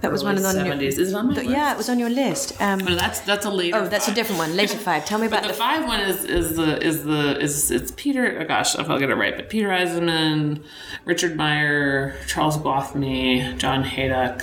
[0.05, 0.99] That was one of the seventies.
[0.99, 1.49] Is it on my list?
[1.51, 2.47] Yeah, it was on your list.
[2.61, 3.77] Um, But that's that's a later.
[3.79, 4.51] oh, that's a different one.
[4.63, 5.01] Later five.
[5.11, 5.55] Tell me about The the.
[5.67, 8.25] five one is is the is the is it's Peter.
[8.41, 10.63] Oh gosh, if I'll get it right, but Peter Eisenman,
[11.05, 14.41] Richard Meier, Charles Gwathmey, John Hejduk,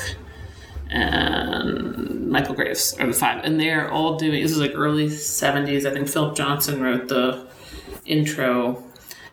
[0.89, 4.41] and Michael Graves are the five, and they're all doing.
[4.41, 5.85] This is like early seventies.
[5.85, 7.47] I think Philip Johnson wrote the
[8.05, 8.83] intro,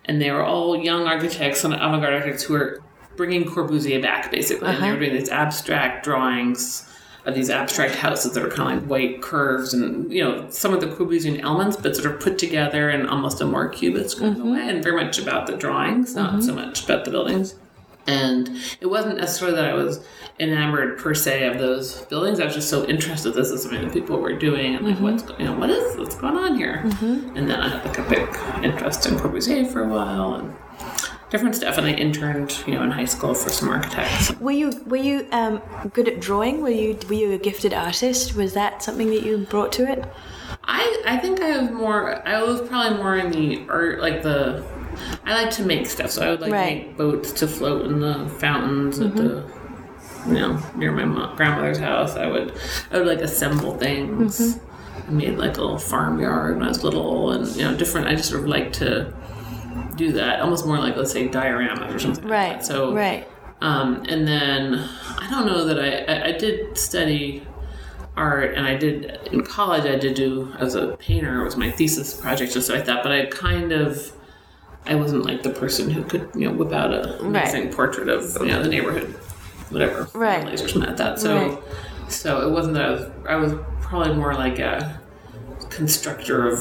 [0.04, 2.82] and they were all young architects and avant-garde architects who were
[3.18, 4.68] bringing Corbusier back, basically.
[4.68, 5.04] And they were uh-huh.
[5.04, 6.88] doing these abstract drawings
[7.26, 10.72] of these abstract houses that are kind of like white curves and you know some
[10.72, 14.32] of the Corbusian elements, but sort of put together in almost a more cubist kind
[14.32, 14.52] of mm-hmm.
[14.54, 16.66] way, and very much about the drawings, not so mm-hmm.
[16.66, 17.54] much about the buildings.
[18.06, 18.48] And
[18.80, 20.02] it wasn't necessarily that I was
[20.40, 22.40] enamored per se of those buildings.
[22.40, 23.34] I was just so interested.
[23.34, 25.32] This is something that people were doing, and like, what's mm-hmm.
[25.32, 26.80] go- you know, what is what's going on here?
[27.02, 30.54] And then I had like a big interest in Corbusier for a while and
[31.30, 31.78] different stuff.
[31.78, 34.32] And I interned, you know, in high school for some architects.
[34.40, 35.60] Were you were you um,
[35.92, 36.60] good at drawing?
[36.62, 38.34] Were you were you a gifted artist?
[38.34, 40.04] Was that something that you brought to it?
[40.64, 42.26] I I think I was more.
[42.26, 44.64] I was probably more in the art, like the.
[45.24, 46.86] I like to make stuff, so I would like Right.
[46.88, 49.44] make boats to float in the fountains at the,
[50.26, 52.16] you know, near my mo- grandmother's house.
[52.16, 52.52] I would,
[52.90, 54.58] I would like assemble things.
[55.06, 58.08] I made like a little farmyard when I was little, and you know, different.
[58.08, 59.14] I just sort of like to
[59.98, 62.24] do that, almost more like let's say dioramas or something.
[62.24, 62.52] like Right.
[62.58, 62.64] that.
[62.66, 63.28] So right.
[63.60, 67.46] um, and then I don't know that I, I, I did study
[68.16, 71.70] art and I did in college I did do as a painter it was my
[71.70, 74.10] thesis project just like that but I kind of
[74.86, 78.36] I wasn't like the person who could you know whip out a amazing portrait of
[78.40, 79.10] you know the neighborhood
[79.70, 80.52] whatever Right.
[80.52, 82.10] or something like that so Right.
[82.10, 85.00] so it wasn't that I was I was probably more like a
[85.70, 86.58] constructor of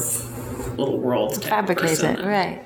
[0.76, 2.64] little worlds Fabricate it, right.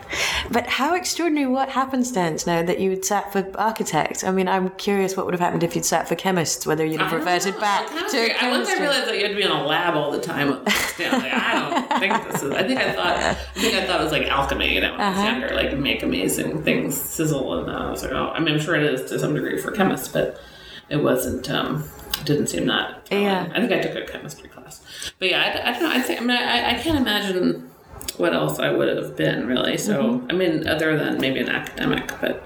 [0.50, 4.24] But how extraordinary what happens happenstance now that you had sat for architects?
[4.24, 7.00] I mean, I'm curious what would have happened if you'd sat for chemists, whether you'd
[7.00, 7.60] have reverted know.
[7.60, 8.32] back Kind to weird.
[8.40, 10.62] I once I realized that you had to be in a lab all the time.
[10.66, 12.50] I don't think this is.
[12.52, 13.16] I think I thought.
[13.16, 14.74] I think I thought it was like alchemy.
[14.74, 15.28] You know, when I was Uh-huh.
[15.28, 18.74] younger, like make amazing things sizzle, and I was like, oh, I mean, I'm sure
[18.74, 20.40] it is to some degree for chemists, but
[20.88, 21.50] it wasn't.
[21.50, 21.88] Um,
[22.20, 23.06] it didn't seem that.
[23.10, 23.50] Yeah.
[23.54, 24.80] I think I took a chemistry class,
[25.18, 25.90] but yeah, I, I don't know.
[25.90, 26.20] I think.
[26.20, 27.70] I mean, I, I can't imagine
[28.18, 29.76] what else I would have been really.
[29.78, 30.26] So Mm-hmm.
[30.30, 32.44] I mean, other than maybe an academic, but.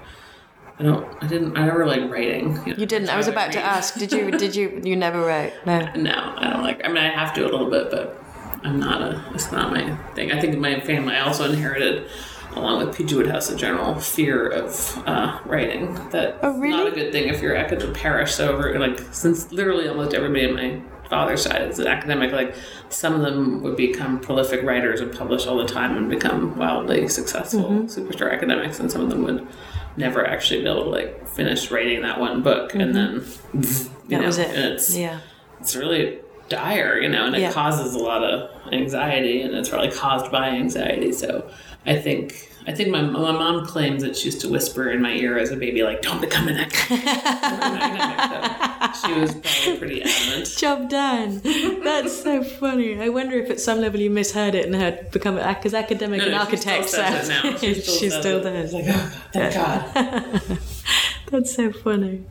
[0.79, 1.07] I don't.
[1.23, 1.57] I didn't.
[1.57, 2.53] I never like writing.
[2.53, 2.75] know.
[2.77, 3.09] You didn't.
[3.09, 3.95] I was about to ask.
[3.97, 4.29] Did you?
[4.29, 4.79] Did you?
[4.83, 5.51] You never wrote.
[5.65, 5.79] No.
[5.95, 6.81] No, I don't like.
[6.85, 8.23] I mean, I have to a little bit, but
[8.63, 9.23] I'm not a.
[9.33, 10.31] It's not my thing.
[10.31, 11.15] I think my family.
[11.15, 12.07] I also inherited,
[12.55, 13.15] along with P.G.
[13.15, 15.95] Wodehouse, a general fear of uh, writing.
[16.11, 16.77] That Oh, really?
[16.77, 18.35] not a good thing if you're academic parish.
[18.35, 22.55] So, over, like, since literally almost everybody on my father's side is an academic, like
[22.89, 27.07] some of them would become prolific writers and publish all the time and become wildly
[27.07, 27.85] successful mm-hmm.
[27.85, 29.47] superstar academics, and some of them would
[29.95, 33.53] never actually be able to like finish writing that one book and mm-hmm.
[33.53, 34.49] then you That know, was it.
[34.55, 35.19] it's Yeah.
[35.59, 37.51] it's really dire, you know, and it Yeah.
[37.51, 41.11] causes a lot of anxiety, and it's probably caused by anxiety.
[41.13, 41.49] So
[41.85, 45.13] I think I think my my mom claims that she used to whisper in my
[45.13, 47.05] ear as a baby, like, "Don't become an academic."
[49.05, 50.47] she was probably pretty adamant.
[50.57, 51.39] Job done.
[51.83, 52.99] That's so funny.
[52.99, 56.23] I wonder if at some level you misheard it and had become because academic No,
[56.25, 57.57] and no, she architect still says it now.
[57.57, 58.43] She still she still it.
[58.43, 58.73] does.
[58.73, 60.59] Like, oh, thank God.
[61.29, 62.23] That's so funny.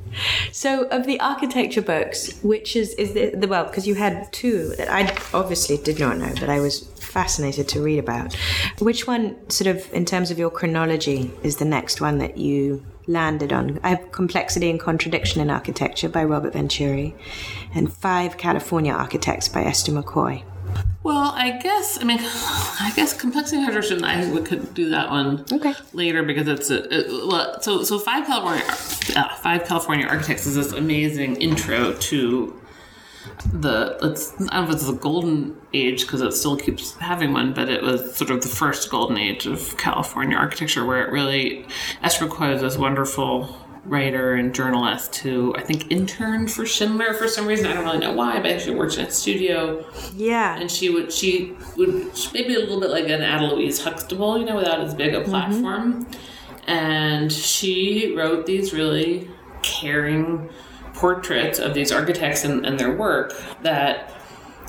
[0.53, 4.75] So, of the architecture books, which is is the, the well, because you had two
[4.77, 8.35] that I obviously did not know, but I was fascinated to read about.
[8.79, 12.85] Which one, sort of, in terms of your chronology, is the next one that you
[13.07, 13.81] landed on?
[13.83, 17.15] I have Complexity and Contradiction in Architecture by Robert Venturi,
[17.75, 20.43] and Five California Architects by Esther McCoy.
[21.03, 24.03] Well, I guess I mean, I guess complexity and hydrogen.
[24.05, 25.73] I we could do that one Okay.
[25.93, 28.65] later because it's a it, well, so so five California
[29.17, 32.61] uh, five California architects is this amazing intro to
[33.53, 37.33] the let's I don't know if it's the golden age because it still keeps having
[37.33, 41.11] one, but it was sort of the first golden age of California architecture where it
[41.13, 41.65] really
[42.03, 43.57] McCoy was this wonderful
[43.89, 47.67] writer and journalist who I think interned for Schindler for some reason.
[47.67, 50.59] I don't really know why, but she worked in a studio Yeah.
[50.59, 54.45] and she would she would maybe a little bit like an Ada Louise Huxtable, you
[54.45, 55.31] know, without as big a mm-hmm.
[55.31, 56.07] platform.
[56.67, 59.31] And she wrote these really
[59.63, 60.49] caring
[60.95, 64.16] portraits of these architects and, and their work that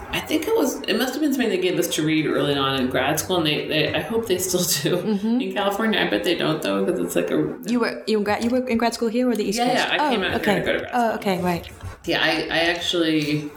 [0.10, 2.56] I think it was it must have been something they gave us to read early
[2.56, 5.42] on in grad school and they, they I hope they still do mm-hmm.
[5.42, 6.00] in California.
[6.00, 8.66] I bet they don't though because it's like a You were you grad, you were
[8.68, 9.94] in grad school here or the East Yeah, Coast?
[9.94, 11.70] yeah, I came oh, out here to go to grad Oh, okay, right.
[12.06, 13.52] Yeah, I, I actually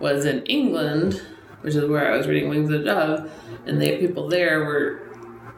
[0.00, 1.22] was in England,
[1.60, 3.30] which is where I was reading Wings of the Dove,
[3.66, 5.02] and the people there were.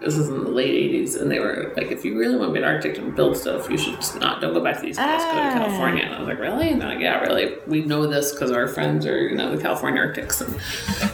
[0.00, 2.52] This was in the late '80s, and they were like, "If you really want to
[2.54, 4.88] be an architect and build stuff, you should just not don't go back to the
[4.88, 5.52] East Coast, go to Ah.
[5.52, 7.54] California." And I was like, "Really?" And they're like, "Yeah, really.
[7.66, 10.54] We know this because our friends are, you know, the California architects." And,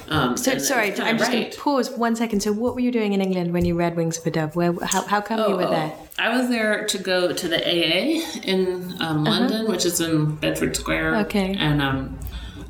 [0.09, 1.41] um, So and sorry, I'm just right.
[1.41, 2.41] going to pause one second.
[2.41, 4.55] So, what were you doing in England when you read Wings of a Dove?
[4.55, 5.93] Where, how, how come you were Oh, there?
[6.19, 10.77] I was there to go to the AA in um, London, which is in Bedford
[10.77, 11.15] Square.
[11.15, 11.25] Uh-huh.
[11.25, 11.57] Okay.
[11.59, 12.17] And um,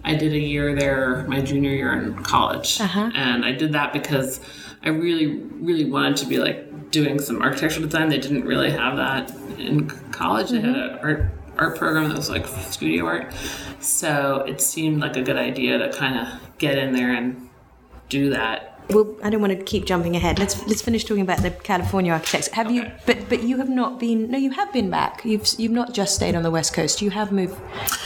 [0.03, 2.81] I did a year there, my junior year in college.
[2.81, 3.11] Uh-huh.
[3.15, 4.41] And I did that because
[4.87, 5.27] I really,
[5.61, 8.09] really wanted to be like doing some architectural design.
[8.09, 10.51] They didn't really have that in college.
[10.51, 10.67] They Mm-hmm.
[10.75, 11.27] had an art
[11.59, 13.33] art program that was like studio art.
[13.81, 17.49] So it seemed like a good idea to kind of get in there and
[18.09, 18.76] do that.
[18.89, 20.39] Well, I don't want to keep jumping ahead.
[20.39, 22.47] Let's let's finish talking about the California architects.
[22.49, 22.89] Have you?
[23.05, 24.31] But but you have not been.
[24.31, 25.25] No, you have been back.
[25.25, 27.03] You've you've not just stayed on the West Coast.
[27.03, 27.57] You have moved.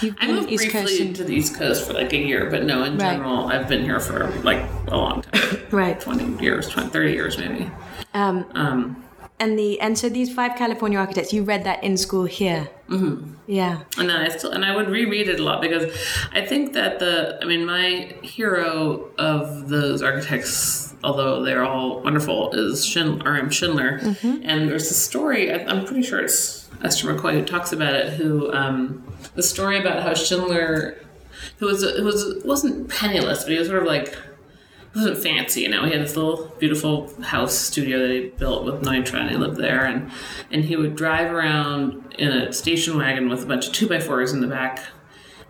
[0.01, 0.87] You've I been moved East Coast.
[0.87, 3.13] briefly And, to the East Coast for like a year, but no, in Right.
[3.13, 5.59] general, I've been here for like a long time.
[5.71, 6.01] right.
[6.01, 7.71] 20 years, 20, 30 years maybe.
[8.15, 9.05] Um, Um,
[9.41, 11.33] and the and so these five California architects.
[11.33, 12.69] You read that in school here.
[12.89, 13.35] Mm-hmm.
[13.47, 13.83] Yeah.
[13.99, 15.85] and then I still, and I would reread it a lot because
[16.33, 22.53] I think that the, I mean, my hero of those architects, although they're all wonderful,
[22.53, 23.51] is Schindler, R.M.
[23.51, 24.01] Schindler.
[24.23, 28.13] And there's a story, I, I'm pretty sure it's Esther McCoy who talks about it,
[28.15, 29.05] who, um,
[29.37, 30.99] the story about how Schindler,
[31.59, 34.17] who was, who was, wasn't penniless, but he was sort of like,
[34.95, 35.85] wasn't fancy, you know.
[35.85, 39.57] He had this little beautiful house studio that he built with Neutra, and he lived
[39.57, 39.85] there.
[39.85, 40.11] And
[40.51, 44.01] and he would drive around in a station wagon with a bunch of two by
[44.01, 44.81] fours in the back,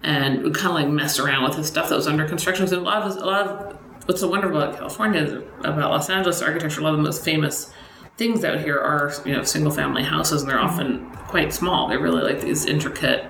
[0.03, 2.67] and would kind of like mess around with his stuff that was under construction.
[2.69, 6.11] So a lot of his, a lot of what's so wonderful about California about Los
[6.11, 6.81] Angeles architecture.
[6.81, 7.73] A lot of the most famous
[8.17, 11.89] things out here are you know single family houses, and they're often quite small.
[11.89, 13.25] They're really like these intricate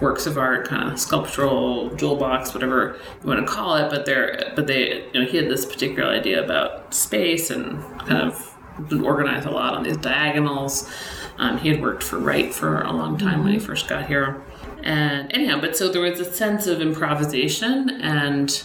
[0.00, 3.90] works of art, kind of sculptural, jewel box, whatever you want to call it.
[3.90, 8.22] But they're, but they, you know, he had this particular idea about space and kind
[8.22, 8.54] of
[8.88, 10.90] been organized a lot on these diagonals.
[11.38, 14.42] Um, he had worked for Wright for a long time when he first got here.
[14.82, 18.62] And anyhow, but so there was a sense of improvisation and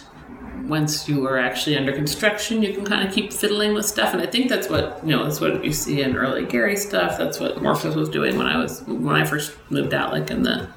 [0.66, 4.22] once you are actually under construction, you can kind of keep fiddling with stuff, and
[4.22, 5.24] I think that's what you know.
[5.24, 7.18] That's what you see in early Gehry stuff.
[7.18, 10.42] That's what Morphosis was doing when I was when I first moved out, like in
[10.42, 10.68] the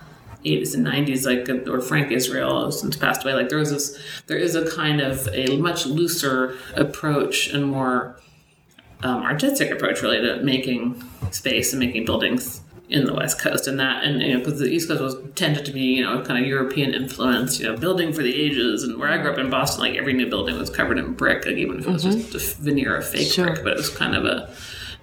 [0.45, 3.34] 80s and 90s, like or Frank Israel since passed away.
[3.34, 8.19] Like there was this, there is a kind of a much looser approach and more
[9.04, 13.78] um, artistic approach, really, to making space and making buildings in the West Coast, and
[13.82, 16.41] that, and you know, because the East Coast was tended to be, you know, kind
[16.41, 18.84] of European influence, you know, building for the ages.
[18.84, 21.45] And where I grew up in Boston, like every new building was covered in brick,
[21.45, 23.47] like even if it was just a veneer of fake Sure.
[23.47, 24.50] brick, but it was kind of a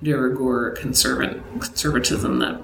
[0.03, 2.59] de rigueur conservant conservatism that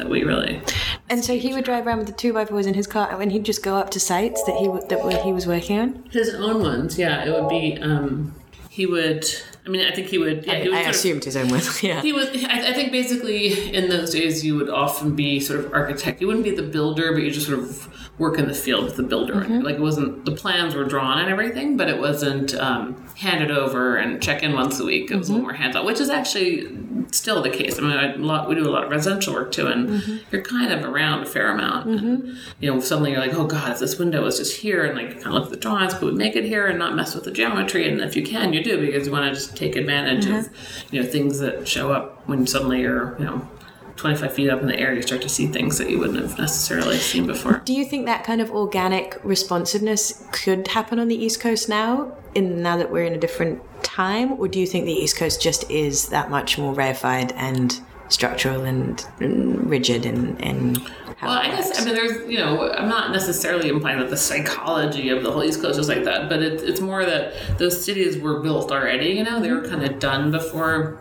[0.00, 0.60] that we really
[1.08, 3.30] And so he would drive around with the two by fours in his car, and
[3.32, 5.88] he'd just go up to sites that he w- that he was working on.
[6.10, 7.24] His own ones, yeah.
[7.24, 8.34] It would be um,
[8.68, 9.24] he would
[9.66, 10.46] I mean, I think he would.
[10.46, 11.82] Yeah, I, he would I sort of- assumed his own words.
[11.82, 12.00] Yeah.
[12.02, 12.28] He was.
[12.44, 16.20] I, I think basically in those days you would often be sort of architect.
[16.20, 18.96] You wouldn't be the builder, but you just sort of work in the field with
[18.96, 19.34] the builder.
[19.34, 19.60] Mm-hmm.
[19.60, 23.96] Like it wasn't the plans were drawn and everything, but it wasn't um, handed over
[23.96, 25.10] and check in once a week.
[25.10, 25.34] It was Mm-hmm.
[25.34, 26.76] little more hands on, which is actually
[27.12, 27.78] still the case.
[27.78, 30.16] I mean, I, a lot, we do a lot of residential work too, and Mm-hmm.
[30.30, 31.86] you're kind of around a fair amount.
[31.86, 34.96] And, you know, suddenly you're like, oh god, if this window was just here, and
[34.96, 36.94] like you kind of look at the drawings, but would make it here and not
[36.94, 37.88] mess with the geometry.
[37.90, 40.94] And if you can, you do because you want to just take advantage of Mm-hmm.
[40.94, 43.48] you know things that show up when suddenly you're you know
[43.96, 46.38] 25 feet up in the air you start to see things that you wouldn't have
[46.38, 51.16] necessarily seen before Do you think that kind of organic responsiveness could happen on the
[51.16, 54.86] East Coast now, in now that we're in a different time, or do you think
[54.86, 60.40] the East Coast just is that much more reified and structural and, and rigid and,
[60.78, 64.16] how well i guess i mean there's you know i'm not necessarily implying that the
[64.16, 67.84] psychology of the whole east coast is like that but it, it's more that those
[67.84, 70.98] cities were built already you know they were kind of done before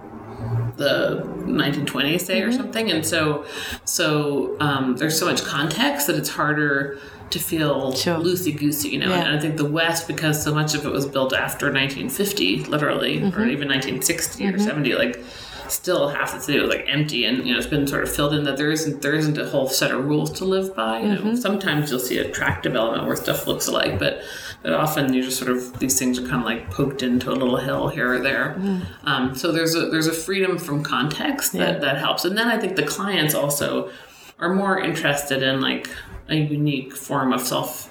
[0.78, 3.46] the 1920s say or something and so
[3.86, 6.98] so um, there's so much context that it's harder
[7.32, 8.18] to feel Sure.
[8.18, 9.10] loosey goosey, you know.
[9.10, 9.26] Yeah.
[9.26, 13.18] And I think the West, because so much of it was built after 1950, literally,
[13.18, 15.24] or even 1960 or 70, like
[15.72, 18.34] still half the city was like empty, and you know it's been sort of filled
[18.34, 21.00] in that there isn't there isn't a whole set of rules to live by.
[21.00, 24.22] You know, sometimes you'll see a track development where stuff looks alike, but
[24.62, 27.34] but often you just sort of these things are kind of like poked into a
[27.34, 28.56] little hill here or there.
[29.04, 32.58] Um, so there's a there's a freedom from context that that helps, and then I
[32.58, 33.92] think the clients also
[34.40, 35.90] are more interested in like
[36.30, 37.90] a unique form of self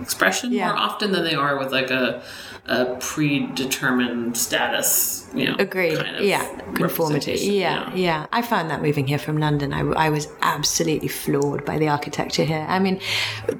[0.00, 0.66] expression Yeah.
[0.68, 2.22] more often than they are with like a,
[2.66, 5.56] a predetermined status, you know.
[5.58, 5.98] Agreed.
[5.98, 6.44] kind of yeah.
[6.74, 7.32] Conformity.
[7.32, 8.26] representation, Yeah, yeah.
[8.32, 12.44] I found that moving here from London, I, I was absolutely floored by the architecture
[12.44, 12.66] here.
[12.68, 13.00] I mean,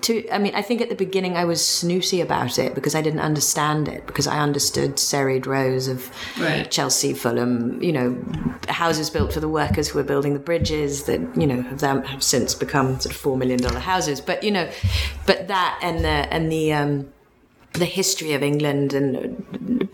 [0.02, 3.02] to I mean, I think at the beginning I was snooty about it because I
[3.02, 6.70] didn't understand it because I understood serried rows of Right.
[6.70, 8.16] Chelsea, Fulham, you know,
[8.68, 12.02] houses built for the workers who were building the bridges that you know have, them,
[12.04, 13.80] have since become sort of four million dollar
[14.20, 14.24] houses.
[14.26, 14.70] But you know,
[15.26, 17.12] but that and the and the um,
[17.72, 19.16] the history of England and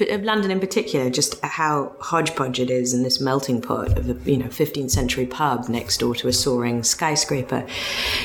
[0.01, 4.09] uh, of London in particular, just how hodgepodge it is and this melting pot of
[4.09, 7.67] a you know 15th century pub next door to a soaring skyscraper.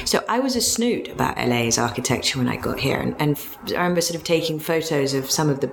[0.05, 3.37] So I was a snoot about LA's architecture when I got here, and, and
[3.69, 5.71] I remember sort of taking photos of some of the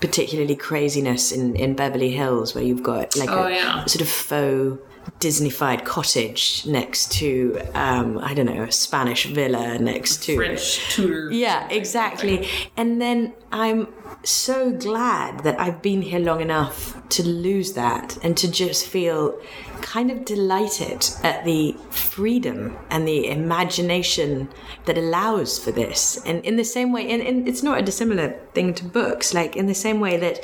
[0.00, 3.84] particularly craziness in, in Beverly Hills, where you've got like Oh, a yeah.
[3.86, 4.78] sort of faux
[5.20, 11.30] Disneyfied cottage next to um, I don't know a Spanish villa next to French Tudor.
[11.30, 12.48] yeah, exactly.
[12.76, 13.88] And then I'm
[14.24, 19.38] so glad that I've been here long enough to lose that and to just feel
[19.82, 24.48] kind of delighted at the freedom and the imagination
[24.86, 26.22] that allows for this.
[26.24, 29.56] And in the same way, and, and it's not a dissimilar thing to books, like
[29.56, 30.40] in the same way that,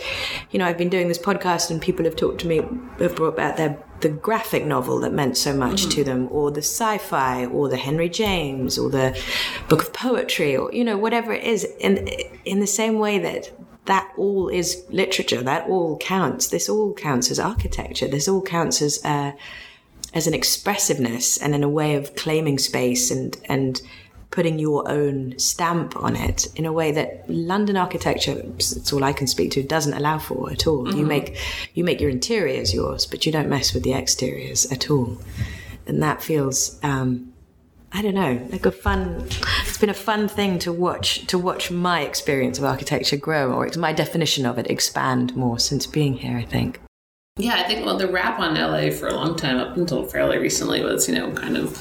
[0.51, 2.61] you know, I've been doing this podcast and people have talked to me,
[2.99, 6.62] have brought about their the graphic novel that meant so much to them, or the
[6.62, 9.18] sci-fi, or the Henry James, or the
[9.68, 11.66] book of poetry, or you know whatever it is.
[11.80, 12.08] And
[12.44, 13.52] in the same way that
[13.87, 16.48] that all is literature, that all counts.
[16.48, 18.06] This all counts as architecture.
[18.06, 19.32] This all counts as uh,
[20.14, 23.80] as an expressiveness and in a way of claiming space and and
[24.31, 29.12] putting your own stamp on it in a way that London architecture, it's all I
[29.12, 30.95] can speak to, doesn't allow for at all.
[30.95, 31.38] You make
[31.75, 35.19] you make your interiors yours, but you don't mess with the exteriors at all,
[35.87, 36.79] and that feels.
[36.83, 37.33] Um,
[37.91, 39.27] I don't know, like a fun.
[39.62, 43.67] It's been a fun thing to watch to watch my experience of architecture grow, or
[43.79, 46.37] my definition of it expand more since being here.
[46.37, 46.81] I think.
[47.38, 50.37] Yeah, I think well, the rap on LA for a long time, up until fairly
[50.37, 51.79] recently, was you know kind of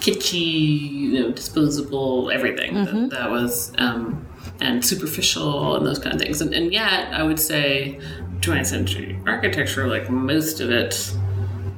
[0.00, 4.26] kitschy, you know, disposable, everything that, that was, um,
[4.60, 6.40] and superficial and those kind of things.
[6.40, 8.00] And, and yet, I would say,
[8.40, 11.12] 20th century architecture, like most of it,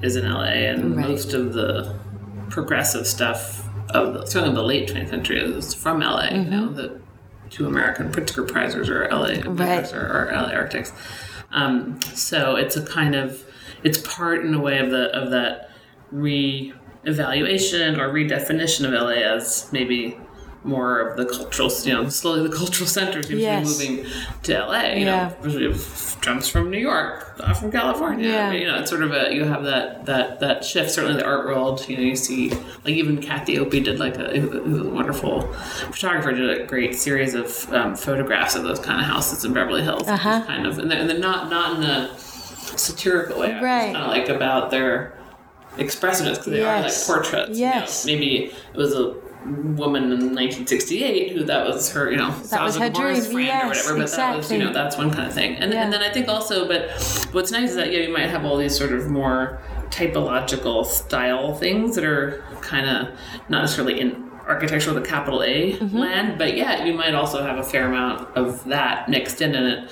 [0.03, 1.09] is in LA, and Right.
[1.09, 1.95] most of the
[2.49, 6.29] progressive stuff of the, certainly the late 20th century is from LA.
[6.31, 7.01] You know, the
[7.51, 9.93] two American Pritzker prizes are LA, Right.
[9.93, 10.93] are LA architects.
[11.53, 13.45] Um, so it's a kind of
[13.83, 15.71] it's part in a way of the of that
[17.05, 20.19] re-evaluation or redefinition of LA as maybe
[20.63, 23.79] more of the cultural, you know, slowly the cultural center seems Yes.
[23.79, 24.12] to be moving
[24.43, 24.93] to LA.
[24.99, 25.33] You Yeah.
[25.43, 25.74] know,
[26.20, 28.29] jumps from New York, not from California.
[28.29, 28.53] Yeah.
[28.53, 30.91] You know, it's sort of a you have that that that shift.
[30.91, 31.87] Certainly, the art world.
[31.89, 32.51] You know, you see
[32.85, 35.51] like even Kathy Opie did like a, a wonderful
[35.91, 39.81] photographer did a great series of um, photographs of those kind of houses in Beverly
[39.83, 40.07] Hills.
[40.07, 40.43] Uh-huh.
[40.47, 43.55] Kind of, and they're, and they're not not in a satirical way.
[43.55, 43.95] Right.
[43.95, 45.14] Kind of like about their
[45.79, 47.09] expressiveness because they Yes.
[47.09, 47.59] are like portraits.
[47.59, 47.73] you know.
[47.73, 48.05] Yes.
[48.07, 49.14] Maybe it was a
[49.45, 53.64] woman in 1968 who that was her, you know, that was her dream, friend yes,
[53.89, 53.95] or whatever.
[53.95, 54.33] But exactly.
[54.33, 55.55] that was, you know, that's one kind of thing.
[55.57, 55.83] And, Yeah.
[55.83, 56.91] and then I think also, but
[57.33, 59.59] what's nice is that yeah, you might have all these sort of more
[59.89, 63.09] typological style things that are kind of
[63.49, 65.97] not necessarily in architecture with a capital A Mm-hmm.
[65.99, 69.66] land, but yeah, you might also have a fair amount of that mixed in, and
[69.85, 69.91] it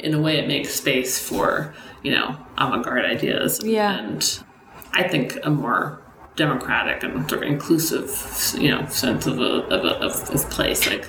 [0.00, 3.60] in a way it makes space for you know avant-garde ideas.
[3.64, 3.98] Yeah.
[3.98, 4.40] and
[4.94, 6.00] I think a more
[6.36, 11.08] democratic and sort of inclusive, you know, sense of a of a of place, like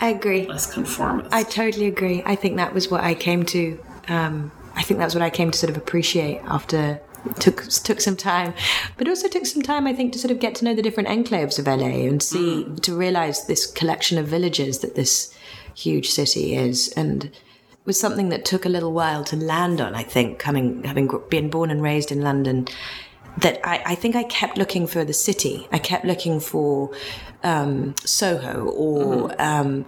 [0.00, 0.46] I agree.
[0.46, 1.32] less conformist.
[1.32, 2.22] I totally agree.
[2.26, 3.78] I think that was what I came to.
[4.08, 7.00] Um, I think that's what I came to sort of appreciate after
[7.38, 8.54] took took some time,
[8.96, 9.86] but also took some time.
[9.86, 12.64] I think to sort of get to know the different enclaves of LA and see
[12.82, 15.32] to realize this collection of villages that this
[15.74, 17.30] huge city is, and
[17.84, 19.94] was something that took a little while to land on.
[19.94, 22.66] I think coming having been born and raised in London.
[23.38, 25.66] That I, I think I kept looking for the city.
[25.72, 26.90] I kept looking for
[27.42, 29.86] um, Soho or um,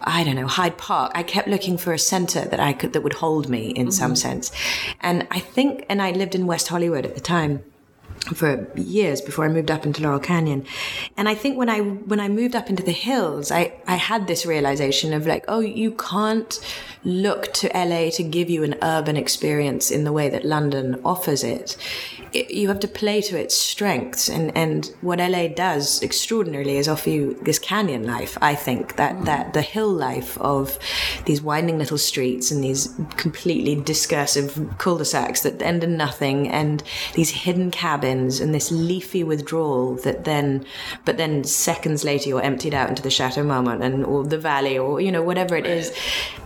[0.00, 1.12] I don't know, Hyde Park.
[1.14, 4.16] I kept looking for a center that I could that would hold me in some
[4.16, 4.52] sense.
[5.00, 7.62] And I think and I lived in West Hollywood at the time
[8.34, 10.66] for years before I moved up into Laurel Canyon.
[11.16, 14.26] And I think when I when I moved up into the hills, I, I had
[14.26, 16.58] this realization of like, oh, you can't
[17.04, 21.44] look to LA to give you an urban experience in the way that London offers
[21.44, 21.76] it.
[22.36, 26.88] It you have to play to its strengths and, and what LA does extraordinarily is
[26.88, 28.96] offer you this canyon life, I think.
[28.96, 29.24] That hmm.
[29.24, 30.78] that the hill life of
[31.24, 36.82] these winding little streets and these completely discursive cul-de-sacs that end in nothing and
[37.14, 40.64] these hidden cabins and this leafy withdrawal that then
[41.04, 44.78] but then seconds later you're emptied out into the Chateau Marmont and or the valley
[44.78, 45.92] or you know whatever it is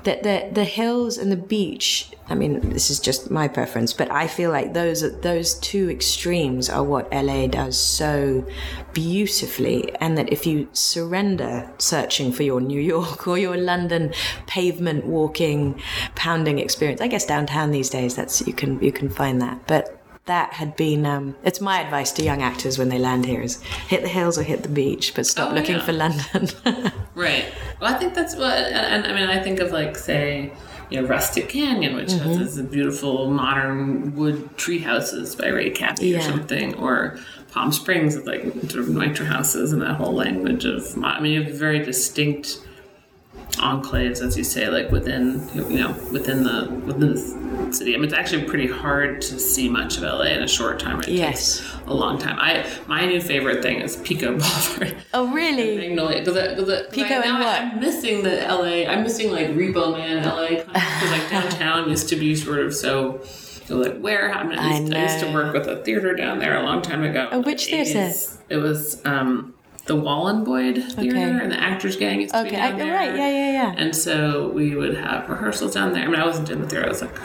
[0.04, 4.10] that the the hills and the beach I mean this is just my preference but
[4.10, 8.46] I feel like those those two extremes are what LA does so
[8.92, 14.12] beautifully and that if you surrender searching for your New York or your London
[14.46, 15.80] pavement walking
[16.14, 19.96] pounding experience I guess downtown these days that's you can you can find that but
[20.26, 23.60] that had been um, it's my advice to young actors when they land here is
[23.88, 25.84] hit the hills or hit the beach but stop Oh, looking yeah.
[25.84, 26.48] for london
[27.14, 27.46] Right.
[27.80, 30.52] Well, I think that's what, and, and I mean, I think of like, say,
[30.90, 32.28] you know, Rustic Canyon, which Mm-hmm.
[32.38, 36.18] has this beautiful modern wood tree houses by Ray Kappe Yeah.
[36.18, 37.18] or something, or
[37.52, 41.32] Palm Springs with like sort of Neutra houses and that whole language of, I mean,
[41.32, 42.60] you have very distinct
[43.58, 47.94] enclaves, as you say, like within, you know, within the within the city.
[47.94, 51.00] I mean, it's actually pretty hard to see much of LA in a short time.
[51.00, 51.62] It Yes.
[51.86, 52.38] a long time.
[52.40, 54.96] I my new favorite thing is Pico Boulevard.
[55.14, 56.24] oh really Magnolia.
[56.24, 57.60] Cause, I- cause I- Pico and what?
[57.60, 58.86] I'm missing the LA.
[58.90, 60.62] I'm missing like Repo Man LA.
[60.72, 63.20] Because like downtown used to be sort of so.
[63.24, 66.38] so, like where I, mean, I, used, I, used to work with a theater down
[66.38, 67.28] there a long time ago.
[67.30, 68.12] Oh, which like theater?
[68.48, 69.54] It was um,
[69.90, 71.42] the Wallenboyd Theater Okay.
[71.44, 74.76] and the Actors Gang used to okay I, right yeah yeah yeah And so we
[74.76, 76.04] would have rehearsals down there.
[76.04, 76.86] I mean, I wasn't in the theater.
[76.86, 77.16] I was like,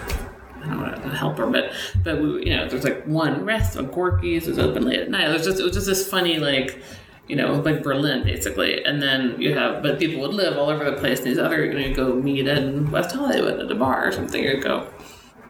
[0.64, 1.66] I don't know, a helper, but
[2.04, 5.30] but we, you know, there's like one restaurant, Gorky's it was open late at night.
[5.30, 6.82] It was just it was just this funny like.
[7.28, 10.84] You know, like Berlin, basically, and then you have, but people would live all over
[10.92, 11.18] the place.
[11.22, 14.12] And these other, you know, you go meet in West Hollywood at a bar or
[14.12, 14.44] something.
[14.44, 14.76] You go,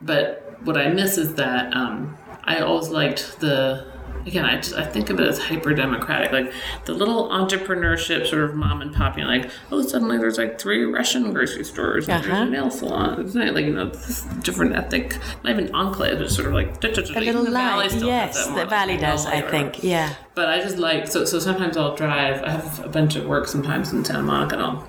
[0.01, 3.85] but what I miss is that um, I always liked the
[4.25, 6.53] again I just I think of it as hyper democratic like
[6.85, 10.59] the little entrepreneurship sort of mom and pop you know like oh suddenly there's like
[10.59, 12.43] three Russian grocery stores and there's Uh-huh.
[12.43, 16.53] a nail salon like you know this different ethnic not even enclave but sort of
[16.53, 20.77] like a little the valley yes the valley does i think yeah But I just
[20.77, 22.43] like so so sometimes I'll drive.
[22.43, 24.87] I have a bunch of work sometimes in Santa Monica, and I'll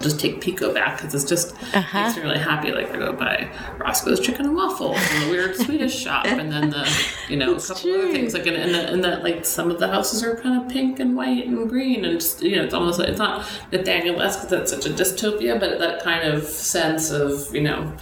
[0.00, 2.04] just take Pico back because it's just Uh-huh.
[2.04, 2.70] makes me really happy.
[2.70, 6.70] Like I go by Roscoe's Chicken and Waffles and the weird Swedish shop, and then
[6.70, 6.88] the
[7.28, 9.80] you know a couple other things like and, and, the, and that like some of
[9.80, 12.74] the houses are kind of pink and white and green and just you know it's
[12.74, 17.10] almost like it's not Nathaniel-esque because that's such a dystopia, but that kind of sense
[17.10, 17.92] of you know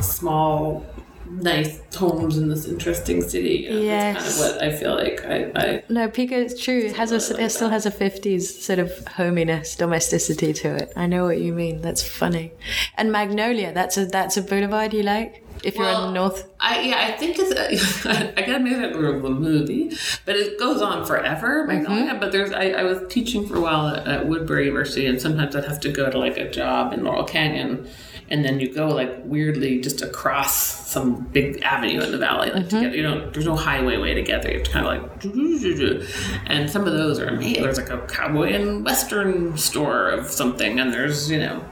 [0.00, 0.84] small.
[1.28, 3.68] Nice homes in this interesting city.
[3.68, 4.40] Know, That's kind Yes.
[4.40, 7.50] of what I feel like I, I no pico It's true it has a it
[7.50, 11.80] still has a 50s sort of hominess domesticity to it i know what you mean
[11.80, 12.52] that's funny
[12.96, 16.80] and magnolia that's a that's a boulevard you like if you're in the north I
[16.82, 18.06] yeah, I think it's.
[18.38, 19.90] I gotta make that of the movie,
[20.24, 21.66] but it goes on forever.
[21.66, 22.10] Magnolia.
[22.10, 22.20] Mm-hmm.
[22.20, 22.52] But there's.
[22.52, 25.80] I, I was teaching for a while at, at Woodbury University, and sometimes I'd have
[25.80, 27.88] to go to like a job in Laurel Canyon,
[28.32, 32.70] and then you go like weirdly just across some big avenue in the valley, like
[32.70, 32.96] to get.
[32.96, 34.52] You know, there's no highway way to get there.
[34.52, 36.46] You have to kind of like.
[36.46, 37.62] And some of those are amazing.
[37.62, 41.62] There's like a cowboy and western store of something, and there's you know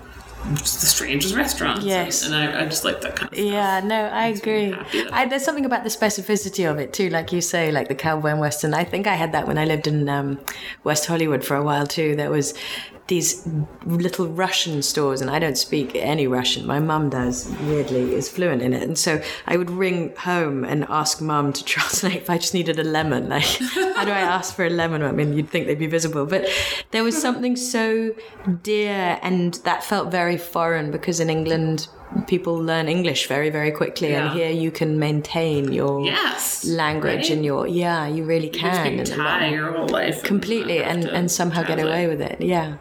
[0.55, 1.85] just the strangest restaurants.
[1.85, 2.27] Yes.
[2.27, 3.53] and I, I just like that kind of stuff.
[3.53, 4.75] Yeah, no, I agree.
[5.13, 8.31] I, there's something about the specificity of it too, like you say, like the cowboy
[8.31, 8.75] and western.
[8.75, 10.41] I think I had that when I lived in um,
[10.85, 12.17] West Hollywood for a while too.
[12.17, 12.55] There was
[13.11, 13.47] these
[13.85, 16.65] little Russian stores, and I don't speak any Russian.
[16.67, 20.87] My mum does, weirdly, is fluent in it, and so I would ring home and
[20.89, 23.29] ask mum to translate if I just needed a lemon.
[23.29, 23.45] Like,
[23.97, 25.03] how do I ask for a lemon?
[25.03, 26.47] I mean, you'd think they'd be visible, but
[26.93, 28.15] there was something so
[28.63, 31.89] dear, and that felt very foreign because in England
[32.27, 37.31] people learn English very, very quickly, and here you can maintain your Yes, language right?
[37.31, 39.89] and your yeah, you really You can can speak and a lot Thai your whole
[39.89, 42.41] life completely have and and somehow get away with it.
[42.41, 42.77] Yeah.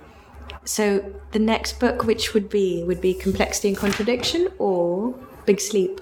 [0.69, 5.15] So the next book, which would be would be Complexity and Contradiction or
[5.47, 5.99] Big Sleep.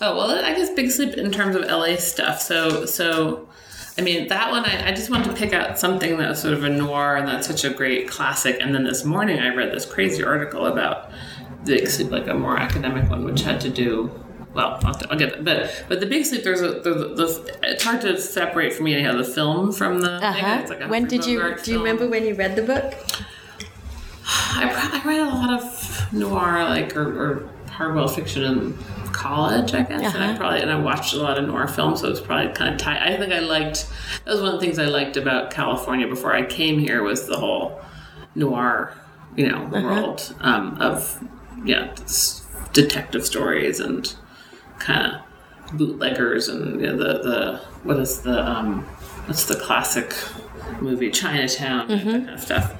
[0.00, 2.40] Oh well, I guess Big Sleep in terms of LA stuff.
[2.40, 3.50] So so,
[3.98, 4.64] I mean that one.
[4.64, 7.28] I, I just wanted to pick out something that was sort of a noir and
[7.28, 8.56] that's such a great classic.
[8.62, 11.10] And then this morning I read this crazy article about
[11.66, 14.10] Big Sleep, like a more academic one, which had to do.
[14.54, 15.44] Well, I'll, I'll get that.
[15.44, 18.84] But but the Big Sleep, there's a there's a, the, it's hard to separate for
[18.84, 20.12] me anyhow the film from the.
[20.12, 20.88] Uh It's like.
[20.88, 22.94] When did you do you remember when you read the book?
[24.34, 28.78] I, I read a lot of noir, like or, or hardboiled fiction in
[29.12, 30.14] college, I guess.
[30.14, 30.36] And I Uh-huh.
[30.38, 32.80] probably and I watched a lot of noir films, so it was probably kind of
[32.80, 33.00] tight.
[33.02, 33.86] I think I liked
[34.24, 37.26] that was one of the things I liked about California before I came here was
[37.26, 37.80] the whole
[38.34, 38.94] noir,
[39.36, 39.80] you know, Uh-huh.
[39.82, 41.22] world um, of
[41.64, 41.94] yeah
[42.72, 44.14] detective stories and
[44.78, 48.82] kind of bootleggers and you know, the the what is the um,
[49.26, 50.14] what's the classic
[50.80, 52.74] movie Chinatown that kind of stuff.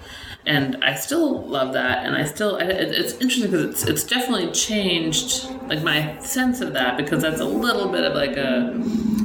[0.44, 4.50] And I still love that, and I still it, it's interesting because it's it's definitely
[4.50, 8.74] changed like my sense of that because that's a little bit of like a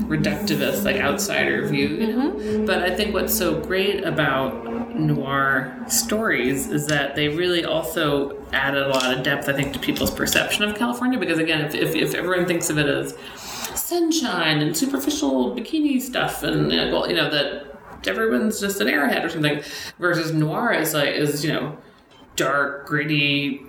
[0.08, 2.32] reductivist like outsider view, you know.
[2.32, 2.66] Mm-hmm.
[2.66, 8.84] But I think what's so great about noir stories is that they really also added
[8.84, 11.20] a lot of depth, I think, to people's perception of California.
[11.20, 13.16] Because again, if, if, if everyone thinks of it as
[13.76, 18.88] sunshine and superficial bikini stuff, and you know, well, you know that everyone's just an
[18.88, 19.62] airhead or something,
[20.00, 21.78] versus noir is like is you know
[22.36, 23.62] dark, gritty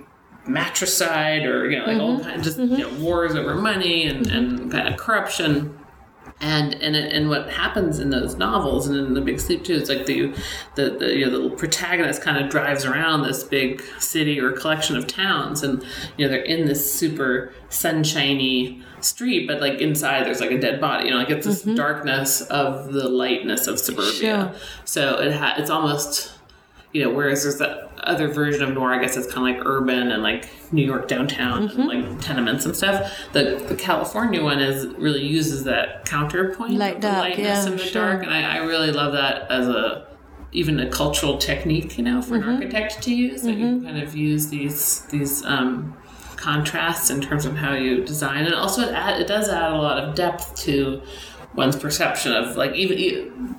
[0.46, 2.28] matricide or you know like all mm-hmm.
[2.28, 2.74] kinds of mm-hmm.
[2.74, 5.77] you know wars over money and, and kind of corruption
[6.40, 9.74] and and it, and what happens in those novels and in the Big Sleep too,
[9.74, 10.32] it's like the
[10.76, 14.96] the, the you know the protagonist kind of drives around this big city or collection
[14.96, 15.84] of towns, and
[16.16, 20.80] you know they're in this super sunshiny street, but like inside there's like a dead
[20.80, 21.06] body.
[21.06, 21.74] You know, like it's this mm-hmm.
[21.74, 24.12] darkness of the lightness of suburbia.
[24.12, 24.54] Sure.
[24.84, 26.32] So it ha- it's almost
[26.92, 29.66] you know, whereas there's that other version of noir, I guess it's kind of like
[29.66, 33.12] urban and like New York downtown and like tenements and stuff.
[33.32, 37.78] The the California one is really uses that counterpoint, Light of the lightness yeah, and
[37.78, 38.02] the sure.
[38.12, 40.06] dark, and I, I really love that as a
[40.52, 42.48] even a cultural technique, you know, for Mm-hmm.
[42.48, 43.42] an architect to use.
[43.42, 45.94] That you kind of use these these um,
[46.36, 49.76] contrasts in terms of how you design, and also it add, it does add a
[49.76, 51.02] lot of depth to
[51.54, 53.56] one's perception of like even.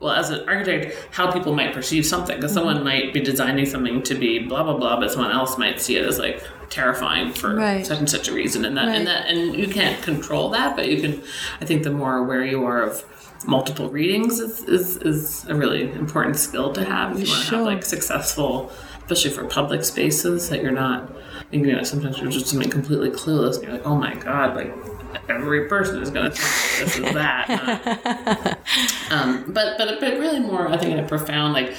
[0.00, 2.36] Well, as an architect, how people might perceive something.
[2.36, 2.58] Because Mm-hmm.
[2.66, 5.96] someone might be designing something to be blah blah blah, but someone else might see
[5.96, 7.84] it as like terrifying for Right.
[7.86, 8.64] such and such a reason.
[8.64, 8.96] And that Right.
[8.96, 11.22] and that and you can't control that, but you can.
[11.60, 13.04] I think the more aware you are of
[13.46, 17.46] multiple readings is is, is a really important skill to have if you want to
[17.48, 17.58] Sure.
[17.58, 18.72] have like successful,
[19.02, 21.10] especially for public spaces that you're not.
[21.50, 24.72] You know, sometimes you're just something completely clueless, and you're like, oh my god, like
[25.28, 28.58] every person is going to think this is that.
[29.10, 31.74] um, but but but really more I think in a profound like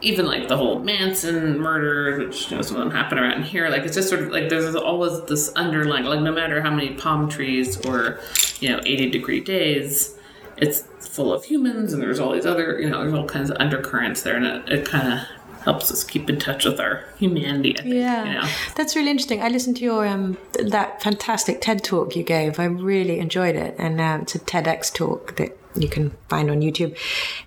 [0.00, 3.68] even like the whole Manson murder, which you know some of them happen around here.
[3.68, 6.94] Like it's just sort of like there's always this underlying like no matter how many
[6.94, 8.20] palm trees or
[8.60, 10.16] you know 80 degree days,
[10.56, 13.56] it's full of humans and there's all these other you know there's all kinds of
[13.58, 15.20] undercurrents there and it, it kind of
[15.66, 17.72] helps us keep in touch with our humanity.
[17.78, 18.48] I think, Yeah, you know.
[18.76, 19.42] that's really interesting.
[19.42, 22.58] I listened to your um th- that fantastic TED talk you gave.
[22.58, 25.50] I really enjoyed it, and um, it's a TEDx talk that
[25.84, 26.96] you can find on YouTube.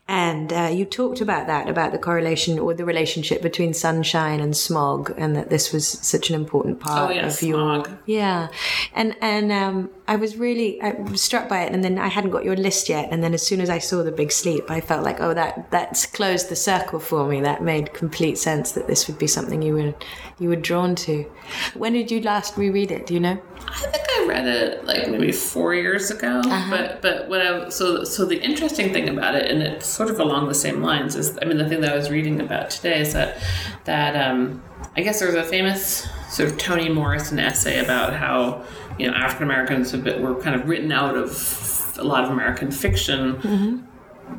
[0.08, 4.56] And uh, you talked about that, about the correlation or the relationship between sunshine and
[4.56, 7.90] smog, and that this was such an important part Oh, yeah, of your smog.
[8.06, 8.50] yeah.
[8.94, 12.32] And and um, I was really I was struck by it, and then I hadn't
[12.32, 13.10] got your list yet.
[13.12, 15.70] And then as soon as I saw the Big Sleep, I felt like, oh, that
[15.70, 17.42] that's closed the circle for me.
[17.42, 19.94] That made complete sense that this would be something you were
[20.40, 21.32] you were drawn to.
[21.76, 23.06] When did you last reread it?
[23.06, 23.40] Do you know?
[23.68, 26.42] I think I read it like maybe four years ago.
[26.72, 30.20] But but when I so so the interesting thing about it, and it's sort of
[30.20, 33.00] along the same lines, is I mean the thing that I was reading about today
[33.00, 33.38] is that
[33.86, 34.64] that um,
[34.98, 38.64] I guess there's a famous sort of Toni Morrison essay about how
[39.00, 42.30] you know African Americans have been, were kind of written out of a lot of
[42.30, 43.88] American fiction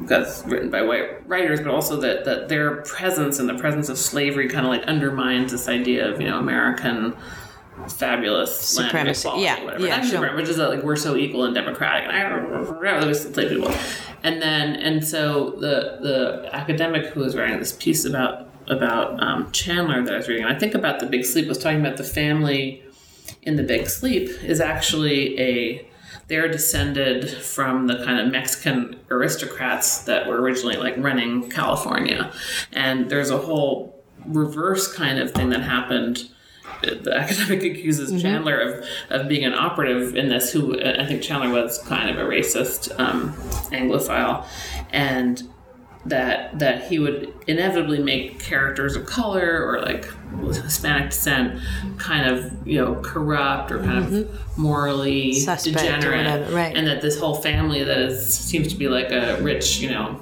[0.01, 3.99] because written by white writers, but also that, that their presence and the presence of
[3.99, 7.17] slavery kind of like undermines this idea of you know American
[7.89, 9.29] fabulous Supremacy.
[9.29, 9.87] land Yeah, whatever.
[9.87, 10.37] yeah, sure.
[10.37, 12.17] which is that like we're so equal and democratic, and
[12.87, 13.73] I was slave people.
[14.23, 19.51] And then and so the the academic who was writing this piece about about um,
[19.51, 21.97] Chandler that I was reading, and I think about the Big Sleep was talking about
[21.97, 22.83] the family
[23.43, 25.87] in the Big Sleep is actually a
[26.31, 32.33] they're descended from the kind of Mexican aristocrats that were originally like running California.
[32.73, 36.31] And there's a whole reverse kind of thing that happened.
[36.83, 41.51] The academic accuses Chandler of, of being an operative in this, who I think Chandler
[41.51, 43.33] was kind of a racist um,
[43.73, 44.47] Anglophile.
[44.93, 45.43] And
[46.07, 50.07] that that he would inevitably make characters of color or like
[50.63, 51.61] Hispanic descent
[51.99, 55.41] kind of you know corrupt or kind of morally Mm-hmm.
[55.45, 56.75] Suspect degenerate, right.
[56.77, 60.19] and that this whole family that is seems to be like a rich you know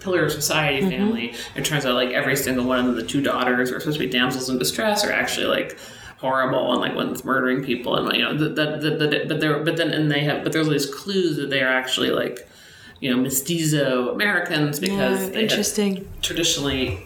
[0.00, 0.90] pillar of society Mm-hmm.
[0.90, 1.34] family.
[1.54, 4.10] It turns out like every single one of the two daughters are supposed to be
[4.10, 5.78] damsels in distress are actually like
[6.18, 9.38] horrible and like one's murdering people and like, you know the, the, the, the, but
[9.38, 12.10] they're but then and they have but there's all these clues that they are actually
[12.10, 12.48] like
[13.00, 16.08] you know mestizo Americans because Oh, they interesting.
[16.22, 17.00] traditionally,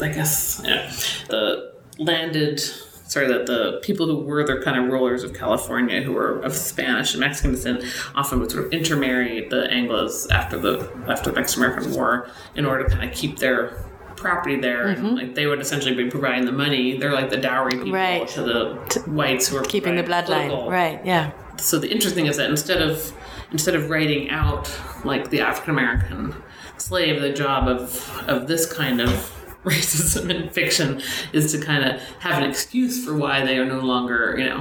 [0.00, 0.90] I guess, yeah,
[1.28, 6.12] the landed, sorry, that the people who were the kind of rulers of California, who
[6.12, 7.84] were of Spanish and Mexican descent,
[8.14, 12.66] often would sort of intermarry the Anglos after the after the Mexican American War in
[12.66, 13.84] order to kind of keep their
[14.16, 14.86] property there.
[14.88, 15.06] Mm-hmm.
[15.06, 16.96] And, like they would essentially be providing the money.
[16.98, 18.26] They're like the dowry people Right.
[18.28, 20.68] to the whites who are Keeping the bloodline.
[20.70, 21.32] Right, yeah.
[21.58, 23.12] so the interesting is that instead of
[23.52, 24.70] instead of writing out
[25.04, 26.34] like the African American
[26.78, 29.10] slave, the job of of this kind of
[29.64, 31.00] racism in fiction
[31.32, 34.60] is to kind of have an excuse for why they are no longer, you know,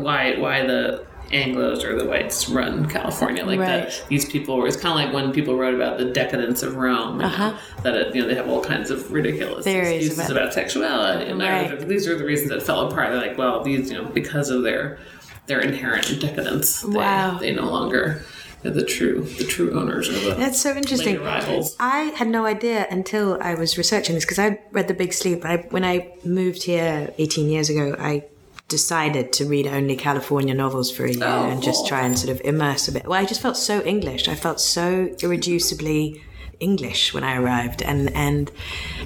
[0.00, 3.88] why why the Anglos or the whites run California like Right.
[3.88, 4.04] that.
[4.08, 4.68] These people were.
[4.68, 7.20] It's kind of like when people wrote about the decadence of Rome.
[7.20, 7.52] Uh-huh.
[7.82, 11.28] that it, you know they have all kinds of ridiculous Theories excuses about- about, sexuality
[11.28, 11.64] and Right.
[11.64, 11.88] everything.
[11.88, 13.10] These are the reasons that fell apart.
[13.10, 14.98] They're like, well, these you know because of their
[15.46, 16.82] their inherent decadence.
[16.82, 17.38] They, Wow.
[17.38, 18.24] They no longer
[18.64, 20.38] are the true the true owners of it.
[20.38, 21.20] That's so interesting.
[21.24, 25.44] I had no idea until I was researching this because I read The Big Sleep.
[25.44, 28.24] I, when I moved here 18 years ago, I
[28.68, 32.30] decided to read only California novels for a year Oh, and just try and sort
[32.34, 33.06] of immerse a bit.
[33.06, 34.26] Well, I just felt so English.
[34.26, 36.20] I felt so irreducibly
[36.60, 38.50] English when I arrived and, and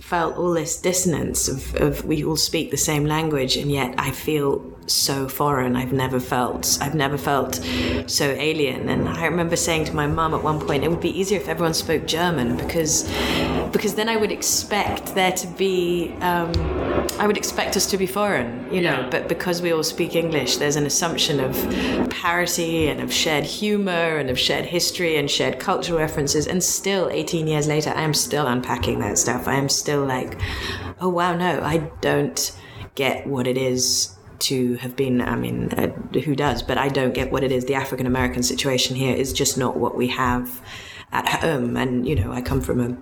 [0.00, 4.10] felt all this dissonance of, of we all speak the same language and yet I
[4.10, 5.76] feel so foreign.
[5.76, 7.60] I've never felt I've never felt
[8.06, 8.88] so alien.
[8.88, 11.48] And I remember saying to my mum at one point, it would be easier if
[11.48, 13.08] everyone spoke German because
[13.72, 16.52] because then I would expect there to be um,
[17.18, 19.00] I would expect us to be foreign, you know.
[19.00, 19.08] Yeah.
[19.10, 24.16] But because we all speak English, there's an assumption of parity and of shared humor
[24.18, 26.46] and of shared history and shared cultural references.
[26.46, 29.48] And still, 18 years later, I am still unpacking that stuff.
[29.48, 30.40] I am still like,
[31.00, 32.52] oh wow, no, I don't
[32.94, 35.20] get what it is to have been.
[35.20, 35.88] I mean, uh,
[36.20, 36.62] who does?
[36.62, 37.66] But I don't get what it is.
[37.66, 40.60] The African American situation here is just not what we have
[41.12, 41.76] at home.
[41.76, 42.96] And you know, I come from a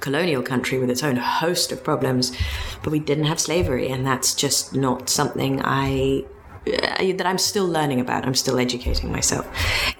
[0.00, 2.36] colonial country with its own host of problems,
[2.82, 6.24] but we didn't have slavery, and that's just not something I.
[6.66, 8.26] uh, That I'm still learning about.
[8.26, 9.46] I'm still educating myself.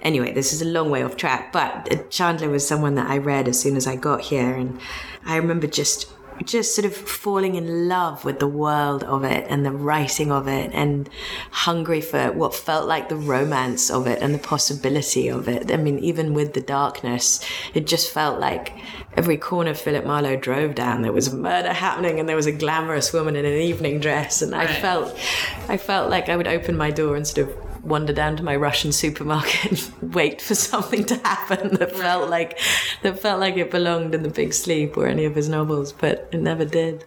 [0.01, 3.47] Anyway, this is a long way off track, but Chandler was someone that I read
[3.47, 4.79] as soon as I got here, and
[5.25, 6.09] I remember just
[6.43, 10.47] just sort of falling in love with the world of it and the writing of
[10.47, 11.09] it and
[11.51, 15.71] hungry for what felt like the romance of it and the possibility of it.
[15.71, 17.39] I mean, even with the darkness,
[17.73, 18.73] it just felt like
[19.15, 23.13] every corner Philip Marlowe drove down, there was murder happening and there was a glamorous
[23.13, 24.41] woman in an evening dress.
[24.41, 24.75] And I Right.
[24.81, 25.17] felt,
[25.69, 28.55] I felt like I would open my door and sort of wander down to my
[28.55, 29.71] Russian supermarket
[30.01, 32.59] and wait for something to happen that felt like
[33.03, 36.27] that felt like it belonged in the Big Sleep or any of his novels, but
[36.31, 37.05] it never did.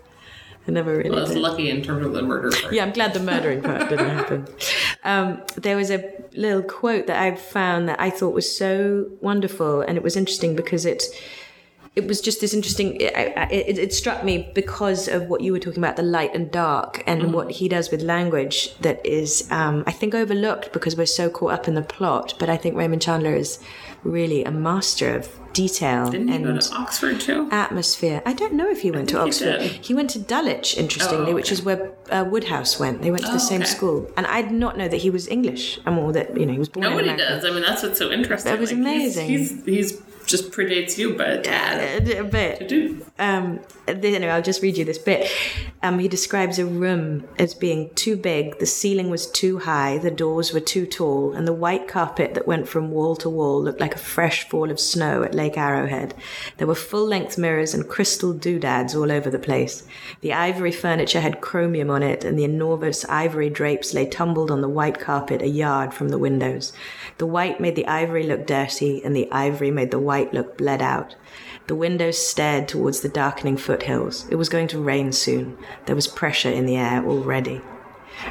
[0.67, 1.41] It never really Well, it's did.
[1.41, 2.75] lucky in terms of the murder part.
[2.75, 4.47] Yeah, I'm glad the murdering part didn't happen.
[5.03, 6.05] Um, there was a
[6.35, 10.55] little quote that I found that I thought was so wonderful, and it was interesting
[10.55, 11.05] because it
[11.99, 12.89] it was just this interesting.
[13.01, 13.13] It,
[13.51, 17.03] it, it struck me because of what you were talking about, the light and dark,
[17.07, 21.29] and what he does with language that is, um, I think, overlooked because we're so
[21.39, 22.35] caught up in the plot.
[22.41, 23.59] But I think Raymond Chandler is
[24.05, 27.49] really a master of detail Didn't and to Oxford too?
[27.51, 28.23] atmosphere.
[28.25, 29.61] I don't know if he went to think he Oxford.
[29.89, 31.81] He went to Dulwich, interestingly, Oh, which is where
[32.11, 33.03] uh, Wodehouse went.
[33.03, 33.71] They went to the Oh, same okay.
[33.77, 36.53] school, and I did not know that he was English, and or that you know
[36.53, 37.45] he was born in Nobody does.
[37.45, 38.53] I mean, that's what's so interesting.
[38.53, 39.29] That was Like, he's- amazing.
[39.29, 42.69] He's, he's, just predates you, but Uh, a bit.
[42.69, 43.03] dude.
[43.19, 45.29] Um, anyway, I'll just read you this bit.
[45.83, 50.11] Um, he describes a room as being too big, the ceiling was too high, the
[50.11, 53.81] doors were too tall, and the white carpet that went from wall to wall looked
[53.81, 56.15] like a fresh fall of snow at Lake Arrowhead.
[56.59, 59.85] There were full length mirrors and crystal doodads all over the place.
[60.21, 64.61] The ivory furniture had chromium on it, and the enormous ivory drapes lay tumbled on
[64.61, 66.73] the white carpet a yard from the windows.
[67.19, 70.83] The white made the ivory look dirty, and the ivory made the white look bled
[70.83, 71.17] out.
[71.67, 74.27] The windows stared towards the darkening foothills.
[74.31, 75.59] It was going to rain soon.
[75.87, 77.61] There was pressure in the air already.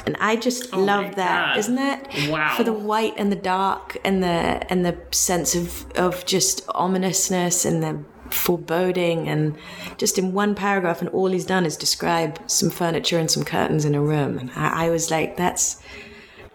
[0.06, 2.30] And I just Oh love that, isn't it?
[2.30, 2.54] Wow.
[2.56, 7.64] For the white and the dark and the and the sense of of just ominousness
[7.64, 9.56] and the foreboding and
[9.96, 13.84] just in one paragraph and all he's done is describe some furniture and some curtains
[13.84, 14.38] in a room.
[14.38, 15.80] And I, I was like, that's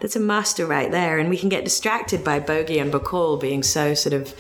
[0.04, 1.18] that's a master right there.
[1.18, 4.36] And we can get distracted by Bogey and Bacall being so sort of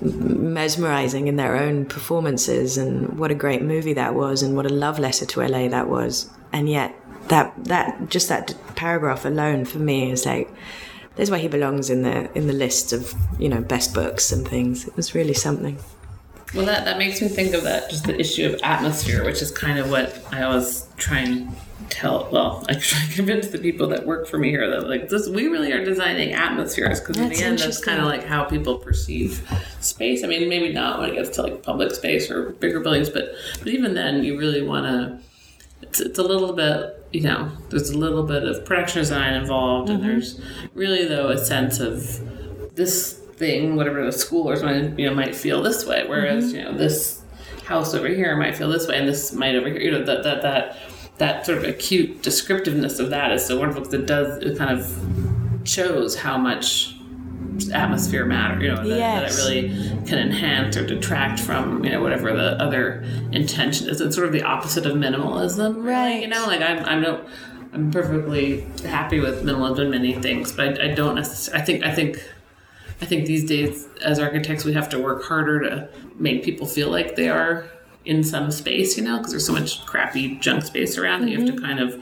[0.00, 4.70] mesmerizing in their own performances and what a great movie that was and what a
[4.70, 6.30] love letter to LA that was.
[6.54, 6.94] And yet
[7.28, 10.50] that that just that paragraph alone for me is like
[11.16, 14.48] that's why he belongs in the in the lists of, you know, best books and
[14.48, 14.88] things.
[14.88, 15.78] It was really something.
[16.54, 19.50] Well, that, that makes me think of that, just the issue of atmosphere, which is
[19.50, 21.54] kind of what I always try and
[21.90, 22.28] tell.
[22.30, 25.28] Well, I try and convince the people that work for me here that, like, this,
[25.28, 28.78] we really are designing atmospheres because in the end, that's kind of like how people
[28.78, 29.46] perceive
[29.80, 30.24] space.
[30.24, 33.34] I mean, maybe not when it gets to like public space or bigger buildings, but,
[33.58, 35.18] but even then, you really want to.
[35.82, 39.90] It's, it's a little bit, you know, there's a little bit of production design involved,
[39.90, 40.08] and mm-hmm.
[40.08, 40.40] there's
[40.72, 45.34] really, though, a sense of this thing, whatever the school or something, you know, might
[45.34, 46.56] feel this way, whereas mm-hmm.
[46.56, 47.22] you know this
[47.64, 50.22] house over here might feel this way, and this might over here, you know, that
[50.22, 50.78] that that
[51.18, 54.76] that sort of acute descriptiveness of that is so wonderful because it does it kind
[54.78, 56.90] of shows how much
[57.72, 59.36] atmosphere matter, you know, that, Yes.
[59.36, 64.00] that it really can enhance or detract from you know whatever the other intention is.
[64.00, 66.20] It's sort of the opposite of minimalism, Right.
[66.22, 67.24] You know, like I'm I'm no.
[67.72, 71.60] I'm perfectly happy with minimalism in many things, but I, I don't necessarily.
[71.60, 72.24] I think I think
[73.02, 76.88] I think these days, as architects, we have to work harder to make people feel
[76.88, 77.66] like they are
[78.04, 81.38] in some space, you know, because there's so much crappy junk space around that you
[81.38, 81.64] have to mm-hmm.
[81.64, 81.94] kind of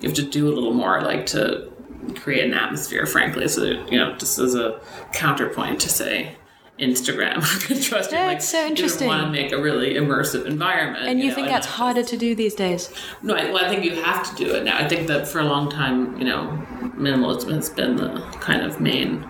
[0.00, 1.72] you have to do a little more, like to
[2.16, 3.48] create an atmosphere, frankly.
[3.48, 4.80] So that, you know, just as a
[5.12, 6.36] counterpoint to say
[6.78, 9.08] Instagram Pinterest, you're That's so interesting.
[9.08, 12.02] You want to make a really immersive environment, And you know, think that's not harder
[12.02, 12.92] to do these days?
[13.22, 14.76] no, I, well, I think you have to do it now.
[14.76, 16.62] I think that for a long time, you know,
[16.96, 19.26] minimalism has been the kind of main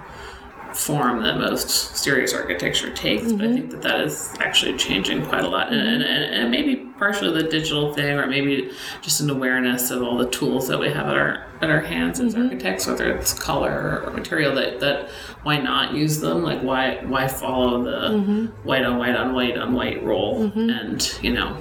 [0.76, 3.32] form that most serious architecture takes.
[3.32, 3.54] But I mm-hmm.
[3.54, 7.48] think that that is actually changing quite a lot, and, and, and, maybe partially the
[7.48, 8.70] digital thing, or maybe
[9.00, 12.20] just an awareness of all the tools that we have at our at our hands
[12.20, 12.44] as mm-hmm.
[12.44, 14.54] architects, whether it's color or material.
[14.54, 15.08] That that
[15.42, 16.42] why not use them?
[16.42, 18.46] Like why why follow the mm-hmm.
[18.68, 20.42] white on white on white on white rule?
[20.70, 21.56] And you know,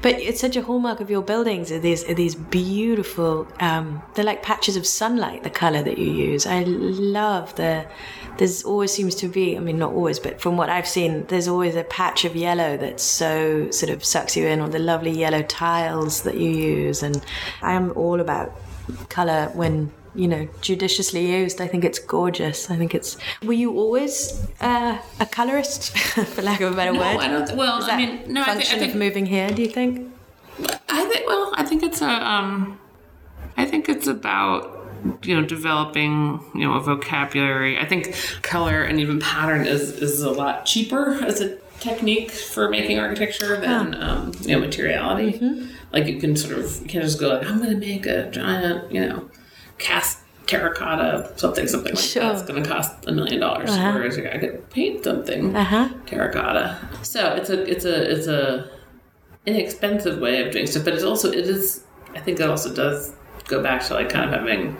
[0.00, 3.48] But it's such a hallmark of your buildings are these are these beautiful.
[3.58, 5.42] Um, they're like patches of sunlight.
[5.42, 7.86] The color that you use, I love the.
[8.36, 9.56] There's always seems to be.
[9.56, 12.76] I mean, not always, but from what I've seen, there's always a patch of yellow
[12.76, 17.02] that so sort of sucks you in, or the lovely yellow tiles that you use.
[17.02, 17.24] And
[17.62, 18.52] I am all about
[19.08, 21.60] color when you know judiciously used.
[21.60, 22.70] I think it's gorgeous.
[22.70, 23.16] I think it's.
[23.44, 25.96] Were you always uh, a colorist,
[26.34, 27.20] for lack of a better no, word?
[27.20, 27.56] I don't.
[27.56, 29.48] Well, I mean, no, I think, function I think of moving here?
[29.48, 30.12] Do you think?
[30.88, 32.80] I think well, I think it's a um
[33.56, 34.74] I think it's about
[35.22, 37.78] you know developing you know a vocabulary.
[37.78, 42.68] I think color and even pattern is is a lot cheaper as a technique for
[42.68, 45.68] making architecture than um, you know materiality.
[45.92, 48.28] Like you can sort of you can just go like I'm going to make a
[48.32, 49.30] giant you know
[49.78, 52.22] cast terracotta something something like Sure.
[52.22, 52.34] that.
[52.34, 53.70] It's going to cost a million dollars.
[53.70, 55.88] Whereas I could paint something Uh huh.
[56.06, 56.76] terracotta.
[57.02, 58.68] So it's a it's a it's a
[59.46, 63.12] inexpensive way of doing stuff, but it's also it is I think it also does
[63.46, 64.76] go back to like kind of having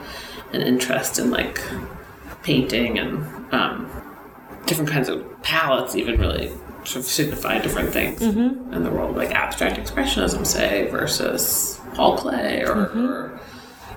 [0.53, 1.61] an interest in like
[2.42, 3.90] painting and um,
[4.66, 6.49] different kinds of palettes even really
[6.84, 12.66] sort of signify different things in the world like abstract expressionism say versus Paul Klee
[12.66, 13.40] or, or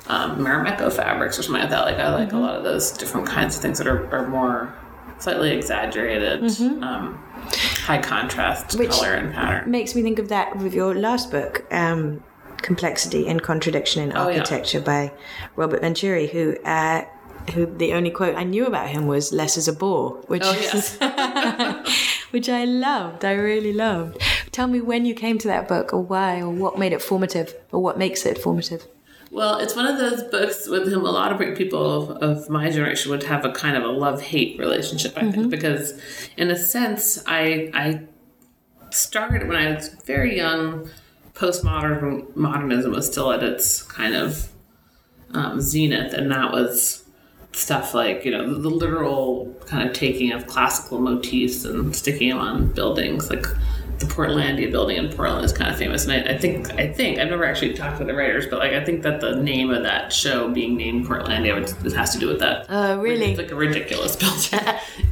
[0.08, 3.28] um, Marimekko fabrics or something like that like I like a lot of those different
[3.28, 4.74] kinds of things that are, are more
[5.20, 6.44] slightly exaggerated
[6.82, 7.20] um,
[7.86, 11.66] high contrast Which- color and pattern Makes me think of that with your last book,
[11.72, 12.24] um,
[12.58, 14.38] Complexity and Contradiction in Oh, yeah.
[14.40, 15.12] Architecture by
[15.56, 16.56] Robert Venturi, who.
[16.66, 17.04] Uh,
[17.56, 20.52] who the only quote I knew about him was "less is a bore," which Oh,
[20.54, 20.96] is,
[22.32, 23.26] which I loved.
[23.26, 24.22] I really loved.
[24.52, 27.56] Tell me when you came to that book, or why, or what made it formative,
[27.72, 28.86] or what makes it formative.
[29.32, 32.70] Well, it's one of those books with whom a lot of people of, of my
[32.70, 35.14] generation would have a kind of a love hate relationship.
[35.18, 36.00] I think because,
[36.36, 38.02] in a sense, I I
[38.90, 40.90] started when I was very young,
[41.34, 44.50] postmodern modernism was still at its kind of
[45.34, 47.06] um, zenith, and that was
[47.54, 52.30] stuff like you know the, the literal kind of taking of classical motifs and sticking
[52.30, 53.46] them on buildings, like
[54.00, 57.20] the Portlandia building in Portland is kind of famous, and I, I, think I think
[57.20, 59.84] I've never actually talked to the writers, but like I think that the name of
[59.84, 62.66] that show being named Portlandia it has to do with that.
[62.70, 63.32] Oh, really?
[63.32, 64.16] It's like a ridiculous
[64.52, 64.60] building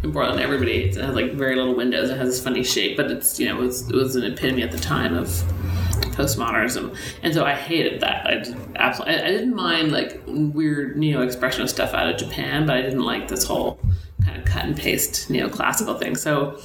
[0.03, 0.39] in Portland.
[0.39, 2.09] Everybody it has like very little windows.
[2.09, 4.63] It has this funny shape, but it's you know it was, it was an epitome
[4.63, 5.27] at the time of
[6.15, 8.25] postmodernism, and so I hated that.
[8.25, 12.65] I just absolutely I, I didn't mind like weird neo expressionist stuff out of Japan,
[12.65, 13.79] but I didn't like this whole
[14.25, 16.15] kind of cut and paste neoclassical thing.
[16.15, 16.59] So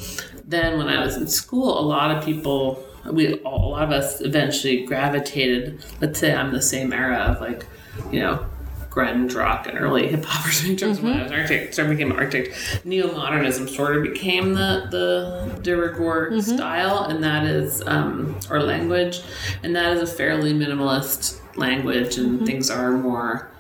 [0.46, 4.20] then when I was in school, a lot of people, we a lot of us
[4.20, 5.84] eventually gravitated.
[6.00, 7.66] Let's say I'm the same era of like,
[8.10, 8.46] you know,
[8.90, 11.06] grunge rock and early hip hop in terms mm-hmm.
[11.06, 12.84] when I was an architect, started became architect.
[12.84, 16.40] Neo modernism sort of became the the de rigueur mm-hmm.
[16.40, 19.22] style, and that is um, or language,
[19.62, 22.44] and that is a fairly minimalist language, and mm-hmm.
[22.44, 23.50] things are more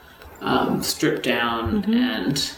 [0.40, 1.94] um, stripped down mm-hmm.
[1.94, 2.54] and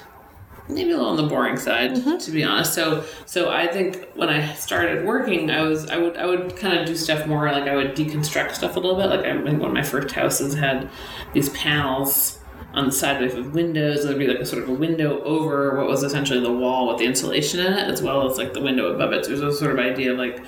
[0.69, 2.19] maybe a little on the boring side mm-hmm.
[2.19, 2.75] to be honest.
[2.75, 6.79] So so i think when i started working i was i would i would kind
[6.79, 9.07] of do stuff more like i would deconstruct stuff a little bit.
[9.07, 10.89] Like i think one of my first houses had
[11.33, 12.39] these panels
[12.75, 15.87] on the side of windows there'd be like a sort of a window over what
[15.87, 18.93] was essentially the wall with the insulation in it as well as like the window
[18.93, 19.25] above it.
[19.25, 20.45] So there's a sort of idea of like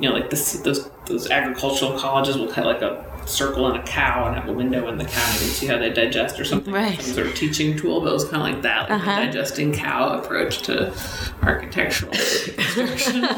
[0.00, 3.82] you know like this those those agricultural colleges will have like a circle and a
[3.82, 6.72] cow and have a window in the cow and see how they digest or something.
[6.72, 7.00] Right.
[7.00, 9.20] Some sort of teaching tool, but it was kind of like that, like uh-huh.
[9.20, 10.92] the digesting cow approach to
[11.42, 13.16] architectural construction.
[13.24, 13.34] and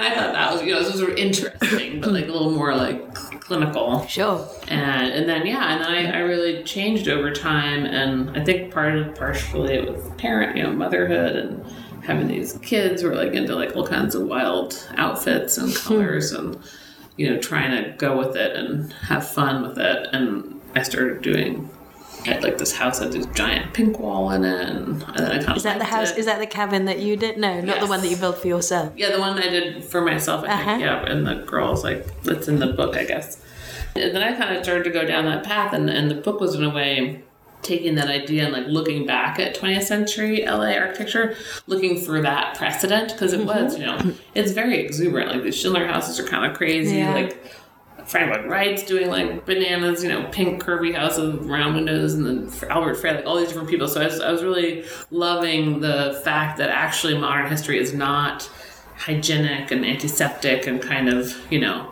[0.00, 2.50] I thought that was, you know, this was sort of interesting, but like a little
[2.50, 4.06] more like clinical.
[4.06, 4.48] Sure.
[4.68, 8.72] And and then yeah, and then I, I really changed over time, and I think
[8.72, 11.64] part of partially it was parent, you know, motherhood and
[12.02, 16.32] having these kids who are like into like all kinds of wild outfits and colors
[16.32, 16.58] and
[17.16, 20.08] you know, trying to go with it and have fun with it.
[20.12, 21.70] And I started doing.
[22.24, 25.32] I had like this house had this giant pink wall in it, and, and then
[25.32, 26.12] I kind of is that the house?
[26.12, 26.18] It.
[26.18, 27.36] Is that the cabin that you did?
[27.36, 27.80] No, not yes.
[27.80, 28.92] the one that you built for yourself.
[28.96, 30.44] Yeah, the one I did for myself.
[30.44, 30.64] I uh-huh.
[30.64, 30.82] think.
[30.82, 33.42] Yeah, and the girls like that's in the book, I guess.
[33.96, 36.40] And then I kind of started to go down that path, and and the book
[36.40, 37.24] was in a way
[37.62, 41.36] taking that idea and like looking back at 20th century LA architecture,
[41.66, 43.64] looking for that precedent because it mm-hmm.
[43.64, 45.30] was, you know, it's very exuberant.
[45.30, 46.98] Like the Schindler houses are kind of crazy.
[46.98, 47.14] Yeah.
[47.14, 47.38] Like
[48.06, 52.26] Frank Lloyd Wright's doing like bananas, you know, pink curvy houses with round windows, and
[52.26, 53.88] then Albert Frey, like all these different people.
[53.88, 58.50] So I was, I was really loving the fact that actually modern history is not
[58.96, 61.91] hygienic and antiseptic and kind of, you know,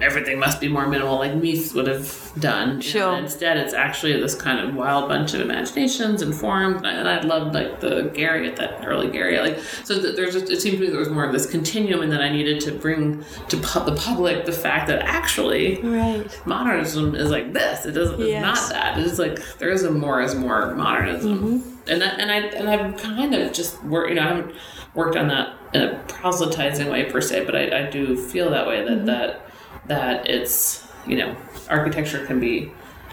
[0.00, 2.80] everything must be more minimal like Mies would have done.
[2.80, 3.12] Sure.
[3.12, 3.18] Know?
[3.18, 6.76] Instead, it's actually this kind of wild bunch of imaginations and forms.
[6.78, 9.40] And I, and I loved like the Gehry at that early Gehry.
[9.40, 12.12] Like so, there's just, it seemed to me there was more of this continuum, and
[12.12, 16.42] that I needed to bring to pu- the public the fact that actually right.
[16.44, 17.86] modernism is like this.
[17.86, 18.20] It doesn't.
[18.20, 18.60] Yes.
[18.60, 18.98] It's not that.
[18.98, 21.38] It's like there is a more is more modernism.
[21.38, 21.70] Mm-hmm.
[21.88, 24.10] And that, and I and I've kind of just worked.
[24.10, 24.54] You know, I haven't
[24.94, 28.66] worked on that in a proselytizing way per se, but I, I do feel that
[28.66, 29.06] way that mm-hmm.
[29.06, 29.46] that
[29.88, 31.36] that it's you know
[31.68, 32.70] architecture can be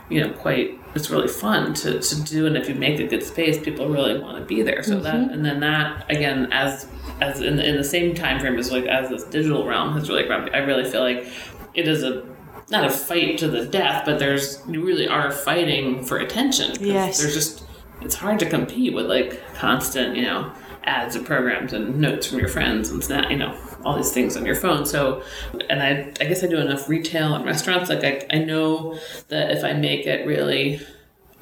[0.09, 3.23] you know quite it's really fun to, to do and if you make a good
[3.23, 4.83] space people really want to be there.
[4.83, 5.03] So mm-hmm.
[5.03, 6.87] that and then that again as
[7.21, 10.09] as in the, in the same time frame as like as this digital realm has
[10.09, 11.27] really grown i really feel like
[11.73, 12.25] it is a
[12.69, 17.19] not a fight to the death but there's you really are fighting for attention yes.
[17.19, 17.63] there's just
[18.01, 20.51] it's hard to compete with like constant you know
[20.85, 24.37] ads and programs and notes from your friends and snap you know all these things
[24.37, 24.85] on your phone.
[24.85, 25.23] So,
[25.69, 27.89] and I, I guess I do enough retail and restaurants.
[27.89, 30.81] Like I, I know that if I make it really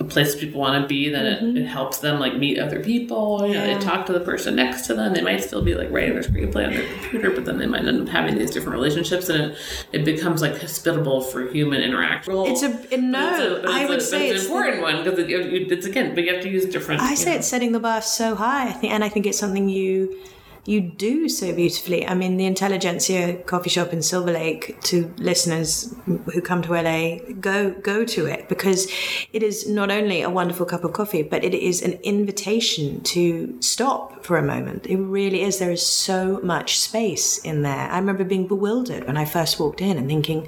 [0.02, 1.58] a place people want to be, then mm-hmm.
[1.58, 3.46] it, it helps them like meet other people.
[3.48, 5.14] You know, they talk to the person next to them.
[5.14, 7.86] They might still be like writing their screenplay on their computer, but then they might
[7.86, 9.58] end up having these different relationships, and it,
[9.92, 12.34] it becomes like hospitable for human interaction.
[12.36, 13.56] It's a no.
[13.58, 16.14] It's a, I would a, say it's an important the, one because it, it's again,
[16.16, 17.02] but you have to use different.
[17.02, 17.38] I say know.
[17.38, 18.68] it's setting the bar so high.
[18.68, 20.20] I think, and I think it's something you
[20.66, 22.08] you do so beautifully.
[22.08, 27.18] I mean, the Intelligentsia coffee shop in Silver Lake, to listeners who come to LA,
[27.40, 28.88] go go to it because
[29.34, 33.60] it is not only a wonderful cup of coffee, but it is an invitation to
[33.60, 34.86] stop for a moment.
[34.86, 35.58] It really is.
[35.58, 37.90] There is so much space in there.
[37.90, 40.48] I remember being bewildered when I first walked in and thinking,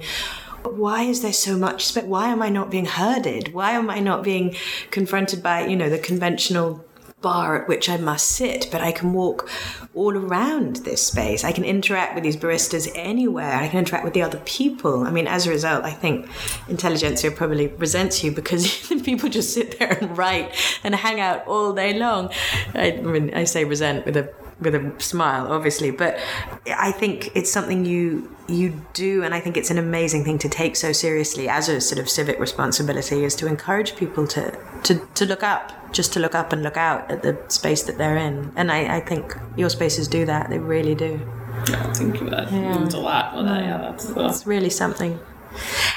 [0.62, 2.04] why is there so much space?
[2.04, 3.52] Why am I not being herded?
[3.52, 4.54] Why am I not being
[4.90, 6.84] confronted by, you know, the conventional
[7.20, 9.48] bar at which I must sit, but I can walk
[9.94, 11.44] all around this space.
[11.44, 13.54] I can interact with these baristas anywhere.
[13.54, 15.04] I can interact with the other people.
[15.04, 16.28] I mean, as a result, I think
[16.68, 21.72] intelligentsia probably resents you because people just sit there and write and hang out all
[21.72, 22.30] day long.
[22.74, 26.18] I, I mean, I say resent with a with a smile, obviously, but
[26.66, 30.48] I think it's something you you do, and I think it's an amazing thing to
[30.50, 35.00] take so seriously as a sort of civic responsibility is to encourage people to to,
[35.14, 38.16] to look up, just to look up and look out at the space that they're
[38.18, 40.50] in, and I, I think your spaces do that.
[40.50, 41.20] They really do.
[41.68, 42.30] Yeah, thank you.
[42.30, 43.34] That means a lot.
[43.34, 44.10] Well, that, yeah, that's.
[44.10, 45.18] Uh, It's really something.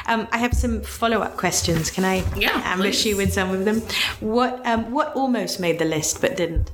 [0.08, 1.90] Um, I have some follow-up questions.
[1.90, 3.06] Can I Yeah, ambush please.
[3.08, 3.82] you with some of them?
[4.20, 6.72] What um, what almost made the list but didn't?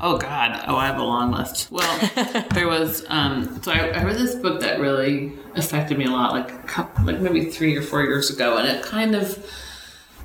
[0.00, 0.64] Oh God!
[0.68, 1.68] Oh, I have a long list.
[1.70, 3.04] Well, there was.
[3.08, 6.58] Um, so I, I read this book that really affected me a lot, like a
[6.66, 9.38] couple, like maybe three or four years ago, and it kind of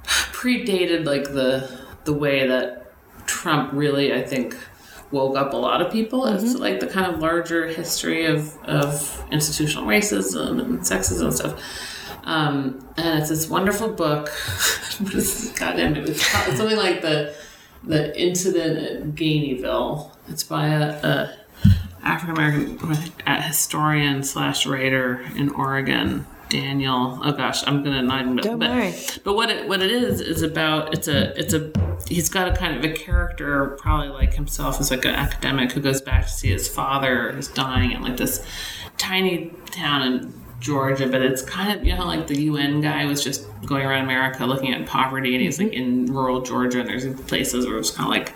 [0.03, 2.91] predated like the the way that
[3.27, 4.57] Trump really, I think,
[5.11, 8.57] woke up a lot of people as to like the kind of larger history of
[8.65, 11.63] of institutional racism and sexism and stuff.
[12.23, 14.29] Um, and it's this wonderful book.
[14.99, 15.95] what is this goddamn?
[15.95, 17.33] It's called- something like the
[17.83, 20.15] the incident at Gainesville.
[20.27, 21.37] It's by a, a
[22.03, 27.19] African American historian slash writer in Oregon, Daniel.
[27.23, 28.35] Oh gosh, I'm gonna not even.
[28.37, 28.93] Don't but, worry.
[29.23, 31.71] But what it what it is is about it's a it's a
[32.07, 35.81] he's got a kind of a character probably like himself as like an academic who
[35.81, 38.45] goes back to see his father who's dying in like this
[38.97, 43.21] tiny town in Georgia, but it's kind of you know like the UN guy was
[43.21, 47.05] just going around America looking at poverty, and he's like in rural Georgia, and there's
[47.23, 48.33] places where it's kind of like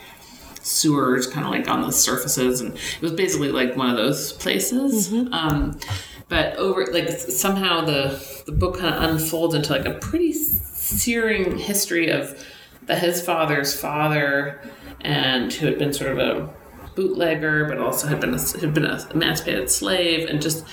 [0.61, 4.33] sewers, kind of like on the surfaces, and it was basically like one of those
[4.33, 5.13] places.
[5.31, 5.79] Um,
[6.27, 11.57] but over like somehow the the book kind of unfolds into like a pretty searing
[11.57, 12.43] history of
[12.87, 14.59] the his father's father,
[15.01, 16.49] and who had been sort of a
[16.95, 20.65] bootlegger, but also had been a, had been an emancipated slave, and just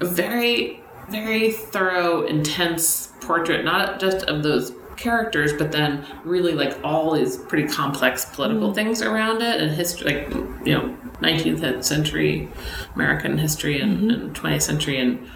[0.00, 6.76] a very very thorough, intense portrait, not just of those characters, but then really like
[6.84, 8.74] all these pretty complex political mm-hmm.
[8.74, 10.34] things around it and history, like
[10.66, 12.48] you know, 19th century
[12.94, 14.10] American history and, mm-hmm.
[14.10, 15.26] and 20th century, and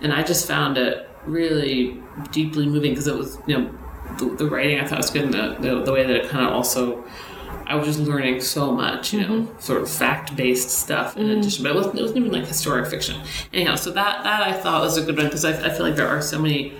[0.00, 2.00] and I just found it really
[2.30, 3.78] deeply moving because it was you know
[4.18, 6.46] the, the writing I thought was good, and the, the, the way that it kind
[6.46, 7.04] of also.
[7.68, 11.72] I was just learning so much, you know, sort of fact-based stuff in addition, but
[11.72, 13.20] it wasn't, it wasn't even like historic fiction.
[13.52, 15.94] Anyhow, so that that I thought was a good one because I, I feel like
[15.96, 16.72] there are so many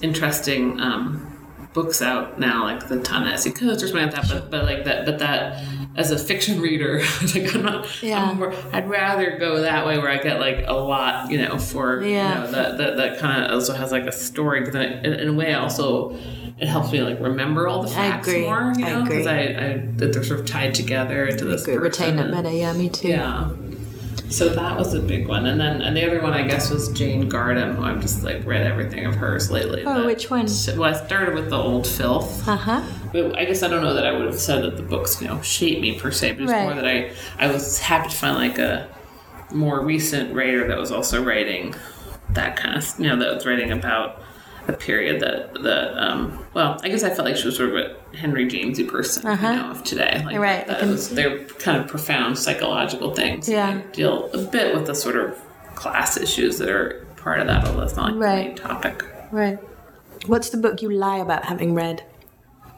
[0.00, 1.24] interesting um,
[1.72, 4.28] books out now, like the Ta-Nehisi Coates or something like that.
[4.28, 5.62] But, but like that, but that
[5.96, 6.98] as a fiction reader,
[7.34, 8.02] like I'm not.
[8.02, 8.32] Yeah.
[8.32, 12.02] More, I'd rather go that way where I get like a lot, you know, for
[12.02, 12.28] Yeah.
[12.28, 14.60] you know that that, that kind of also has like a story.
[14.60, 16.16] Because in, in a way, also
[16.60, 18.42] it helps me like remember all the I facts agree.
[18.42, 18.72] more.
[18.76, 19.54] You I know, because agree.
[19.54, 21.64] I, I that they're sort of tied together into this.
[21.64, 22.56] Great retain person it and- better.
[22.56, 23.08] Yeah, me too.
[23.08, 23.50] yeah.
[24.30, 26.88] So that was a big one, and then and the other one I guess was
[26.92, 29.84] Jane Gardam, who I've just like read everything of hers lately.
[29.86, 30.46] Oh, which one?
[30.76, 32.82] Well, I started with the Old Filth, Uh huh.
[33.10, 35.28] but I guess I don't know that I would have said that the books you
[35.28, 36.64] know shaped me per se, but it's Right.
[36.64, 38.88] more that I I was happy to find like a
[39.54, 41.74] more recent writer that was also writing
[42.30, 44.20] that kind of you know that was writing about
[44.68, 47.76] a period that that um well I guess I felt like she was sort of
[47.76, 50.38] a Henry Jamesy person you know of today like Uh-huh.
[50.40, 53.80] Right, that can- was, they're kind of profound psychological things Yeah.
[53.92, 55.38] Deal a bit with the sort of
[55.74, 58.56] class issues that are part of that although that's not like Right.
[58.56, 59.58] the main topic Right.
[60.26, 62.02] What's the book you lie about having read?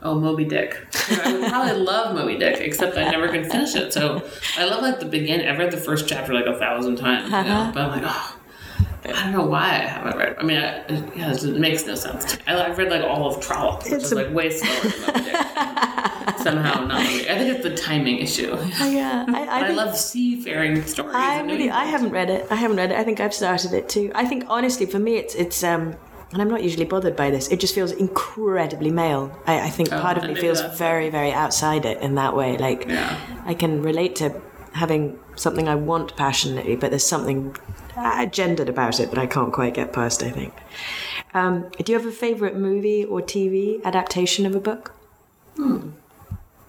[0.02, 0.76] Oh, Moby Dick.
[1.10, 3.92] I would probably love Moby Dick, except I never can finish it.
[3.92, 4.22] So
[4.56, 5.46] I love like the beginning.
[5.46, 7.70] I've read the first chapter like a thousand times, you know?
[7.74, 8.36] but I'm like, oh,
[9.04, 10.36] I don't know why I haven't read.
[10.38, 12.32] I mean, I, it, yeah, it makes no sense.
[12.32, 12.42] To me.
[12.48, 16.36] I, I've read like all of Trollope, which It's is a- like way slower than
[16.38, 17.02] Somehow not.
[17.06, 17.28] Dick.
[17.30, 18.50] I think it's the timing issue.
[18.52, 21.14] Oh, yeah, I, I, think- love seafaring stories.
[21.14, 22.46] I really, I haven't read it.
[22.50, 22.96] I haven't read it.
[22.98, 24.10] I think I've started it too.
[24.14, 25.94] I think honestly, for me, it's it's um,
[26.32, 27.48] and I'm not usually bothered by this.
[27.48, 29.36] It just feels incredibly male.
[29.46, 32.56] I, I think part of me feels very, very outside it in that way.
[32.56, 33.18] Like Yeah.
[33.44, 34.40] I can relate to
[34.74, 37.56] having something I want passionately, but there's something
[38.00, 40.22] uh, gendered about it that I can't quite get past.
[40.22, 40.52] I think.
[41.34, 44.92] Um, do you have a favorite movie or TV adaptation of a book?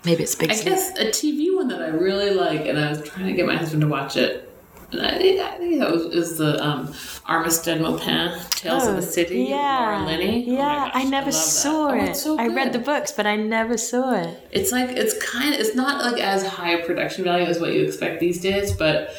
[0.03, 0.59] Maybe it's Big Hmm.
[0.59, 3.45] I guess a TV one that I really like, and I was trying to get
[3.45, 4.47] my husband to watch it.
[4.91, 6.87] And I think, I think that was is the um,
[7.27, 9.45] Armistead Maupin Tales of the City.
[9.45, 10.45] Oh, Yeah, Laura Linney.
[10.49, 10.57] Oh yeah.
[10.89, 11.39] gosh, I never love that.
[11.39, 12.03] saw Oh, it.
[12.09, 14.37] it's so I read the books, but I never saw it.
[14.51, 17.71] It's like it's kind of it's not like as high a production value as what
[17.73, 19.15] you expect these days, but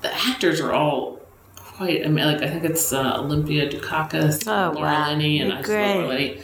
[0.00, 1.20] the actors are all
[1.82, 2.04] quite.
[2.04, 5.08] I mean, like I think it's uh, Olympia Dukakis, Oh, Laura wow.
[5.10, 6.08] Linney, and I love Laura.
[6.08, 6.40] Linney.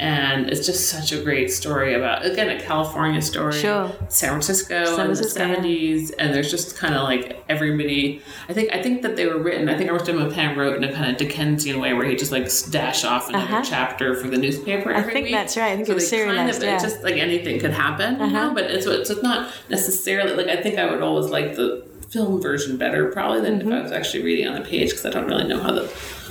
[0.00, 3.90] and it's just such a great story about again a California story, Sure.
[4.08, 8.22] San Francisco San in the seventies, and there's just kind of like everybody.
[8.48, 9.68] I think I think that they were written.
[9.68, 12.48] I think Arthur Penn wrote in a kind of Dickensian way, where he just like
[12.70, 13.62] dash off another Uh-huh.
[13.64, 14.92] chapter for the newspaper.
[14.92, 15.34] Every think week.
[15.34, 15.72] that's right.
[15.72, 16.74] I think it was kind of- yeah.
[16.74, 18.48] It's just like anything could happen, you Uh-huh.
[18.48, 18.54] know.
[18.54, 22.76] But it's it's not necessarily like I think I would always like the film version
[22.76, 23.72] better probably than Mm-hmm.
[23.72, 25.90] if I was actually reading on the page because I don't really know how the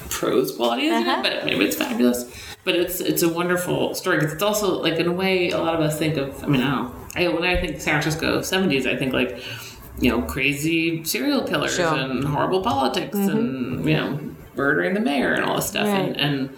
[0.09, 1.19] prose quality is Uh-huh.
[1.19, 2.25] it, but maybe it's fabulous.
[2.63, 5.73] But it's it's a wonderful story because it's also like in a way a lot
[5.75, 6.43] of us think of.
[6.43, 6.93] I mean, I don't know.
[7.15, 9.41] I, when I think San Francisco seventies, I think like
[9.99, 11.85] you know crazy serial killers Sure.
[11.87, 12.11] Mm-hmm.
[12.11, 14.19] and horrible politics and you know
[14.55, 16.09] murdering the mayor and all this stuff Right.
[16.09, 16.17] and.
[16.17, 16.57] and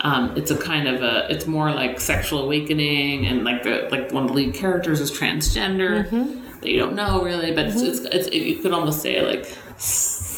[0.00, 4.10] um, it's a kind of a it's more like sexual awakening and like the like
[4.10, 6.40] one of the lead characters is transgender Mm-hmm.
[6.64, 8.06] That you don't know really but it's, mm-hmm.
[8.06, 9.56] it's, it's you could almost say like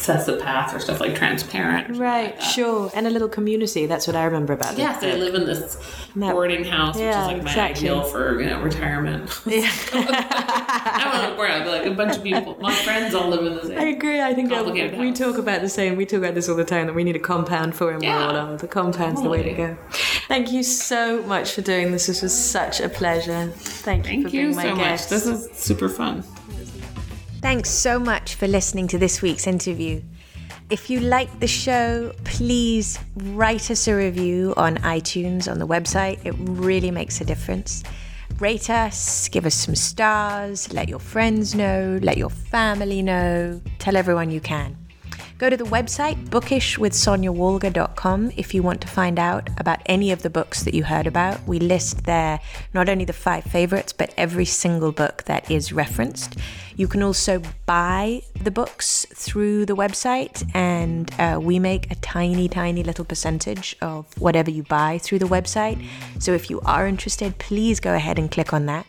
[0.07, 2.89] sociopath or stuff like transparent something like Right, sure.
[2.95, 3.85] And a little community.
[3.85, 4.79] That's what I remember about it.
[4.79, 5.77] Yes, they live in this
[6.15, 6.31] No.
[6.31, 7.89] boarding house, Yeah, which is like my exactly.
[7.89, 9.29] ideal for you know retirement.
[9.47, 9.69] Yeah.
[9.93, 12.57] I don't know where I'd be like a bunch of people.
[12.59, 13.77] My friends all live in the same.
[13.79, 14.21] I agree.
[14.21, 14.63] I think uh,
[14.97, 15.95] we talk about the same.
[15.95, 18.01] We talk about this all the time that we need a compound for him.
[18.03, 18.55] Yeah.
[18.59, 19.77] The compound's the way to go.
[20.27, 22.07] Thank you so much for doing this.
[22.07, 23.51] This was such a pleasure.
[23.55, 24.79] Thank you Thank for you being my so much.
[24.85, 25.09] guest.
[25.09, 26.23] This is super fun.
[27.47, 30.01] Thanks so much for listening to this week's interview.
[30.69, 36.19] If you like the show, please write us a review on iTunes on the website.
[36.25, 37.85] It really makes a difference.
[38.39, 43.95] Rate us, give us some stars, let your friends know, let your family know, tell
[43.95, 44.75] everyone you can.
[45.37, 50.31] Go to the website bookishwithsoniawalga.com if you want to find out about any of the
[50.31, 51.47] books that you heard about.
[51.47, 52.39] We list there
[52.73, 56.37] not only the five favorites, but every single book that is referenced.
[56.75, 62.49] You can also buy the books through the website, and uh, we make a tiny,
[62.49, 65.87] tiny little percentage of whatever you buy through the website.
[66.17, 68.87] So if you are interested, please go ahead and click on that.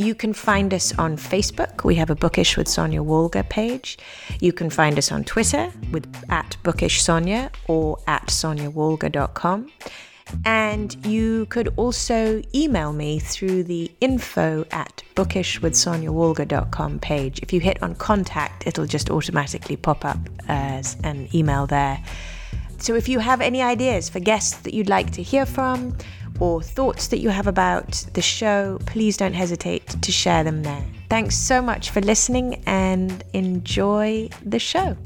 [0.00, 1.84] You can find us on Facebook.
[1.84, 3.98] We have a Bookish with Sonya Walger page.
[4.40, 9.70] You can find us on Twitter with at Bookish Sonia or at soniawalga.com.
[10.46, 17.40] And you could also email me through the info at bookishwithsoniawalga.com page.
[17.42, 22.02] If you hit on contact, it'll just automatically pop up as an email there.
[22.78, 25.94] So if you have any ideas for guests that you'd like to hear from
[26.40, 30.84] or thoughts that you have about the show, please don't hesitate to share them there.
[31.08, 34.96] Thanks so much for listening and enjoy the show.